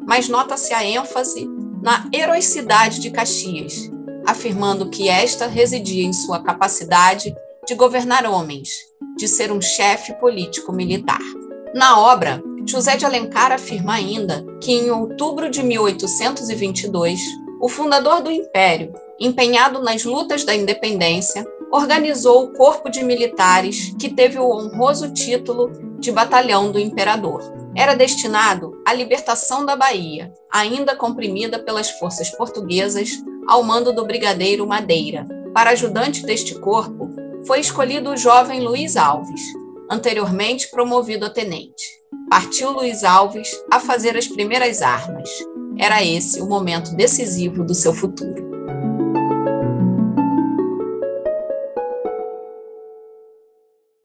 mas 0.06 0.28
nota-se 0.28 0.74
a 0.74 0.84
ênfase 0.84 1.48
na 1.82 2.08
heroicidade 2.14 3.00
de 3.00 3.10
Caxias, 3.10 3.90
afirmando 4.26 4.90
que 4.90 5.10
esta 5.10 5.48
residia 5.48 6.06
em 6.06 6.14
sua 6.14 6.40
capacidade 6.44 7.36
de 7.68 7.76
governar 7.76 8.26
homens, 8.26 8.70
de 9.18 9.28
ser 9.28 9.52
um 9.52 9.62
chefe 9.62 10.14
político-militar. 10.14 11.22
Na 11.74 12.00
obra, 12.00 12.42
José 12.66 12.96
de 12.96 13.06
Alencar 13.06 13.52
afirma 13.52 13.96
ainda 13.96 14.46
que, 14.62 14.72
em 14.72 14.92
outubro 14.92 15.50
de 15.50 15.64
1822, 15.64 17.20
o 17.60 17.68
fundador 17.68 18.22
do 18.22 18.32
Império, 18.32 18.94
empenhado 19.20 19.82
nas 19.82 20.04
lutas 20.04 20.44
da 20.44 20.56
independência, 20.56 21.46
organizou 21.72 22.44
o 22.44 22.54
corpo 22.54 22.90
de 22.90 23.04
militares 23.04 23.96
que 24.00 24.10
teve 24.10 24.38
o 24.38 24.52
honroso 24.52 25.12
título 25.14 25.72
de 26.00 26.12
Batalhão 26.12 26.72
do 26.72 26.80
Imperador 26.80 27.61
era 27.76 27.94
destinado 27.94 28.82
à 28.86 28.94
libertação 28.94 29.66
da 29.66 29.76
Bahia, 29.76 30.32
ainda 30.52 30.96
comprimida 30.96 31.60
pelas 31.60 31.90
forças 31.92 32.30
portuguesas 32.30 33.12
ao 33.48 33.64
mando 33.64 33.94
do 33.94 34.06
brigadeiro 34.06 34.68
Madeira. 34.68 35.26
Para 35.54 35.72
ajudante 35.72 36.24
deste 36.24 36.56
corpo, 36.60 37.10
foi 37.46 37.60
escolhido 37.60 38.12
o 38.12 38.18
jovem 38.18 38.62
Luiz 38.62 38.96
Alves, 38.96 39.42
anteriormente 39.90 40.70
promovido 40.70 41.26
a 41.26 41.30
tenente. 41.30 41.84
Partiu 42.30 42.72
Luiz 42.72 43.04
Alves 43.04 43.50
a 43.72 43.80
fazer 43.80 44.16
as 44.16 44.28
primeiras 44.28 44.82
armas. 44.82 45.30
Era 45.78 46.04
esse 46.04 46.42
o 46.42 46.48
momento 46.48 46.96
decisivo 46.96 47.64
do 47.64 47.74
seu 47.74 47.94
futuro. 47.94 48.51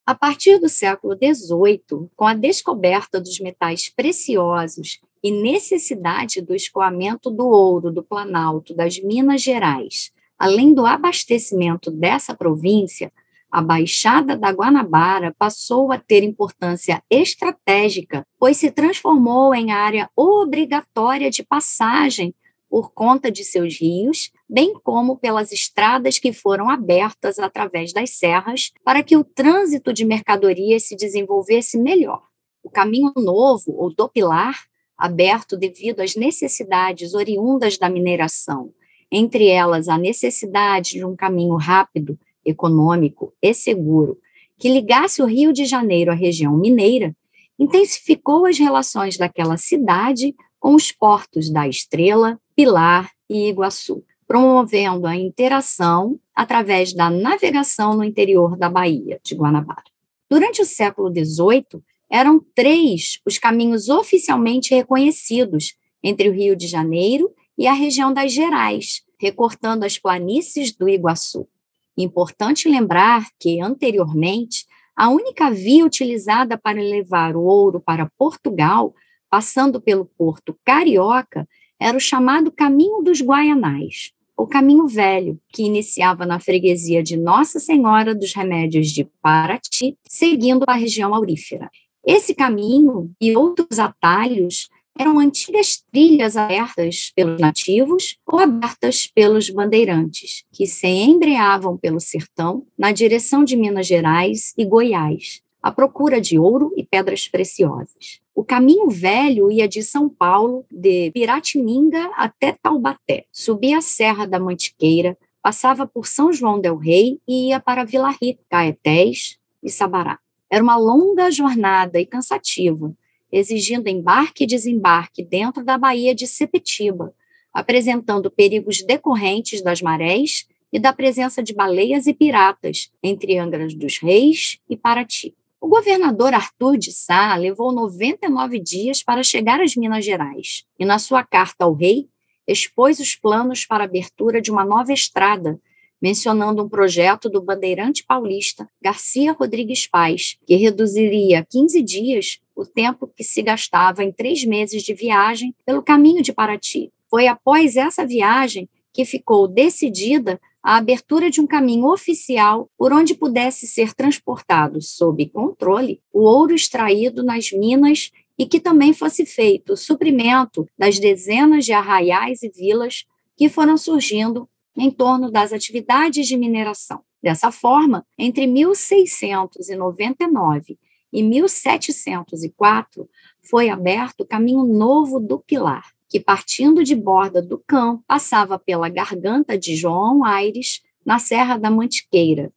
A 0.06 0.14
partir 0.14 0.60
do 0.60 0.68
século 0.68 1.16
XVIII, 1.16 2.08
com 2.14 2.24
a 2.24 2.32
descoberta 2.32 3.20
dos 3.20 3.40
metais 3.40 3.88
preciosos 3.88 5.00
e 5.20 5.32
necessidade 5.32 6.40
do 6.40 6.54
escoamento 6.54 7.28
do 7.28 7.44
ouro 7.48 7.90
do 7.90 8.04
Planalto 8.04 8.72
das 8.72 9.00
Minas 9.00 9.42
Gerais, 9.42 10.12
além 10.38 10.72
do 10.72 10.86
abastecimento 10.86 11.90
dessa 11.90 12.36
província, 12.36 13.12
a 13.50 13.60
Baixada 13.60 14.36
da 14.36 14.50
Guanabara 14.50 15.34
passou 15.36 15.90
a 15.90 15.98
ter 15.98 16.22
importância 16.22 17.02
estratégica, 17.10 18.24
pois 18.38 18.58
se 18.58 18.70
transformou 18.70 19.52
em 19.56 19.72
área 19.72 20.08
obrigatória 20.14 21.32
de 21.32 21.42
passagem 21.42 22.32
por 22.70 22.92
conta 22.92 23.28
de 23.28 23.42
seus 23.42 23.80
rios, 23.80 24.30
bem 24.48 24.74
como 24.74 25.16
pelas 25.16 25.52
estradas 25.52 26.18
que 26.18 26.32
foram 26.32 26.70
abertas 26.70 27.38
através 27.38 27.92
das 27.92 28.10
serras 28.10 28.72
para 28.84 29.02
que 29.02 29.16
o 29.16 29.24
trânsito 29.24 29.92
de 29.92 30.04
mercadorias 30.04 30.84
se 30.84 30.96
desenvolvesse 30.96 31.78
melhor. 31.78 32.22
O 32.62 32.70
caminho 32.70 33.12
novo, 33.16 33.72
ou 33.76 33.94
do 33.94 34.08
Pilar, 34.08 34.66
aberto 34.96 35.56
devido 35.56 36.00
às 36.00 36.16
necessidades 36.16 37.14
oriundas 37.14 37.76
da 37.76 37.88
mineração, 37.88 38.72
entre 39.10 39.48
elas 39.48 39.88
a 39.88 39.98
necessidade 39.98 40.90
de 40.90 41.04
um 41.04 41.14
caminho 41.14 41.56
rápido, 41.56 42.18
econômico 42.44 43.32
e 43.42 43.52
seguro, 43.52 44.18
que 44.58 44.68
ligasse 44.68 45.20
o 45.20 45.26
Rio 45.26 45.52
de 45.52 45.64
Janeiro 45.64 46.10
à 46.10 46.14
região 46.14 46.56
mineira, 46.56 47.14
intensificou 47.58 48.46
as 48.46 48.58
relações 48.58 49.16
daquela 49.16 49.56
cidade 49.56 50.34
com 50.58 50.74
os 50.74 50.90
portos 50.90 51.50
da 51.50 51.68
Estrela, 51.68 52.40
Pilar 52.54 53.10
e 53.28 53.48
Iguaçu, 53.48 54.02
promovendo 54.26 55.06
a 55.06 55.16
interação 55.16 56.18
através 56.34 56.92
da 56.92 57.08
navegação 57.08 57.96
no 57.96 58.04
interior 58.04 58.56
da 58.56 58.68
Baía 58.68 59.20
de 59.22 59.34
Guanabara. 59.34 59.84
Durante 60.28 60.60
o 60.60 60.66
século 60.66 61.08
XVIII, 61.08 61.82
eram 62.10 62.44
três 62.54 63.20
os 63.24 63.38
caminhos 63.38 63.88
oficialmente 63.88 64.74
reconhecidos 64.74 65.76
entre 66.02 66.28
o 66.28 66.32
Rio 66.32 66.56
de 66.56 66.66
Janeiro 66.66 67.32
e 67.56 67.66
a 67.66 67.72
região 67.72 68.12
das 68.12 68.32
Gerais, 68.32 69.02
recortando 69.18 69.84
as 69.84 69.98
planícies 69.98 70.72
do 70.72 70.88
Iguaçu. 70.88 71.48
Importante 71.96 72.68
lembrar 72.68 73.28
que, 73.38 73.60
anteriormente, 73.60 74.66
a 74.94 75.08
única 75.08 75.50
via 75.50 75.84
utilizada 75.84 76.58
para 76.58 76.80
levar 76.80 77.36
o 77.36 77.42
ouro 77.42 77.80
para 77.80 78.10
Portugal, 78.18 78.94
passando 79.30 79.80
pelo 79.80 80.04
porto 80.04 80.58
carioca, 80.64 81.48
era 81.78 81.96
o 81.96 82.00
chamado 82.00 82.50
Caminho 82.50 83.02
dos 83.02 83.20
Guaianais, 83.20 84.12
o 84.36 84.46
Caminho 84.46 84.86
Velho, 84.86 85.40
que 85.48 85.62
iniciava 85.62 86.26
na 86.26 86.38
freguesia 86.38 87.02
de 87.02 87.16
Nossa 87.16 87.58
Senhora 87.58 88.14
dos 88.14 88.34
Remédios 88.34 88.88
de 88.88 89.04
Paraty, 89.22 89.96
seguindo 90.06 90.64
a 90.66 90.74
região 90.74 91.14
aurífera. 91.14 91.70
Esse 92.04 92.34
caminho 92.34 93.10
e 93.20 93.34
outros 93.36 93.78
atalhos 93.78 94.68
eram 94.98 95.18
antigas 95.18 95.82
trilhas 95.90 96.36
abertas 96.36 97.12
pelos 97.14 97.40
nativos 97.40 98.18
ou 98.26 98.38
abertas 98.38 99.06
pelos 99.06 99.50
bandeirantes, 99.50 100.44
que 100.52 100.66
se 100.66 100.86
embreavam 100.86 101.76
pelo 101.76 102.00
sertão 102.00 102.66
na 102.78 102.92
direção 102.92 103.44
de 103.44 103.56
Minas 103.56 103.86
Gerais 103.86 104.54
e 104.56 104.64
Goiás, 104.64 105.42
à 105.62 105.70
procura 105.70 106.20
de 106.20 106.38
ouro 106.38 106.72
e 106.76 106.84
pedras 106.84 107.28
preciosas. 107.28 108.20
O 108.36 108.44
caminho 108.44 108.90
velho 108.90 109.50
ia 109.50 109.66
de 109.66 109.82
São 109.82 110.10
Paulo, 110.10 110.66
de 110.70 111.10
Piratininga 111.12 112.10
até 112.16 112.52
Taubaté, 112.52 113.24
subia 113.32 113.78
a 113.78 113.80
Serra 113.80 114.26
da 114.26 114.38
Mantiqueira, 114.38 115.16
passava 115.40 115.86
por 115.86 116.06
São 116.06 116.30
João 116.30 116.60
del 116.60 116.76
Rei 116.76 117.18
e 117.26 117.48
ia 117.48 117.58
para 117.58 117.82
Vila 117.82 118.10
Rica, 118.10 118.42
Caetés 118.50 119.38
e 119.62 119.70
Sabará. 119.70 120.18
Era 120.50 120.62
uma 120.62 120.76
longa 120.76 121.30
jornada 121.30 121.98
e 121.98 122.04
cansativa, 122.04 122.94
exigindo 123.32 123.88
embarque 123.88 124.44
e 124.44 124.46
desembarque 124.46 125.24
dentro 125.24 125.64
da 125.64 125.78
Baía 125.78 126.14
de 126.14 126.26
Sepetiba, 126.26 127.14
apresentando 127.54 128.30
perigos 128.30 128.82
decorrentes 128.82 129.62
das 129.62 129.80
marés 129.80 130.46
e 130.70 130.78
da 130.78 130.92
presença 130.92 131.42
de 131.42 131.54
baleias 131.54 132.06
e 132.06 132.12
piratas 132.12 132.92
entre 133.02 133.38
Angra 133.38 133.66
dos 133.68 133.96
Reis 133.96 134.58
e 134.68 134.76
Paraty. 134.76 135.34
O 135.66 135.68
governador 135.68 136.32
Arthur 136.32 136.78
de 136.78 136.92
Sá 136.92 137.34
levou 137.34 137.72
99 137.72 138.60
dias 138.60 139.02
para 139.02 139.24
chegar 139.24 139.60
às 139.60 139.74
Minas 139.74 140.04
Gerais 140.04 140.64
e, 140.78 140.84
na 140.84 140.96
sua 140.96 141.24
carta 141.24 141.64
ao 141.64 141.74
rei, 141.74 142.08
expôs 142.46 143.00
os 143.00 143.16
planos 143.16 143.66
para 143.66 143.82
a 143.82 143.84
abertura 143.84 144.40
de 144.40 144.48
uma 144.48 144.64
nova 144.64 144.92
estrada 144.92 145.60
mencionando 146.00 146.62
um 146.62 146.68
projeto 146.68 147.28
do 147.28 147.42
bandeirante 147.42 148.04
paulista 148.06 148.68
Garcia 148.80 149.32
Rodrigues 149.32 149.88
Paz, 149.88 150.38
que 150.46 150.54
reduziria 150.54 151.40
a 151.40 151.44
15 151.44 151.82
dias 151.82 152.38
o 152.54 152.64
tempo 152.64 153.08
que 153.08 153.24
se 153.24 153.42
gastava 153.42 154.04
em 154.04 154.12
três 154.12 154.44
meses 154.44 154.84
de 154.84 154.94
viagem 154.94 155.52
pelo 155.66 155.82
caminho 155.82 156.22
de 156.22 156.32
Paraty. 156.32 156.92
Foi 157.10 157.26
após 157.26 157.74
essa 157.74 158.06
viagem 158.06 158.68
que 158.92 159.04
ficou 159.04 159.48
decidida 159.48 160.40
a 160.66 160.76
abertura 160.78 161.30
de 161.30 161.40
um 161.40 161.46
caminho 161.46 161.86
oficial 161.86 162.68
por 162.76 162.92
onde 162.92 163.14
pudesse 163.14 163.68
ser 163.68 163.94
transportado, 163.94 164.82
sob 164.82 165.24
controle, 165.28 166.02
o 166.12 166.22
ouro 166.22 166.56
extraído 166.56 167.22
nas 167.22 167.52
minas 167.52 168.10
e 168.36 168.44
que 168.44 168.58
também 168.58 168.92
fosse 168.92 169.24
feito 169.24 169.74
o 169.74 169.76
suprimento 169.76 170.68
das 170.76 170.98
dezenas 170.98 171.64
de 171.64 171.72
arraiais 171.72 172.42
e 172.42 172.48
vilas 172.48 173.06
que 173.36 173.48
foram 173.48 173.76
surgindo 173.76 174.48
em 174.76 174.90
torno 174.90 175.30
das 175.30 175.52
atividades 175.52 176.26
de 176.26 176.36
mineração. 176.36 177.00
Dessa 177.22 177.52
forma, 177.52 178.04
entre 178.18 178.48
1699 178.48 180.76
e 181.12 181.22
1704, 181.22 183.08
foi 183.40 183.68
aberto 183.68 184.22
o 184.22 184.26
caminho 184.26 184.64
novo 184.64 185.20
do 185.20 185.38
Pilar, 185.38 185.94
que 186.08 186.20
partindo 186.20 186.84
de 186.84 186.94
Borda 186.94 187.42
do 187.42 187.58
Cão, 187.66 188.02
passava 188.06 188.58
pela 188.58 188.88
garganta 188.88 189.58
de 189.58 189.74
João 189.74 190.24
Aires, 190.24 190.82
na 191.04 191.18
Serra 191.18 191.56
da 191.56 191.70
Mantiqueira, 191.70 192.52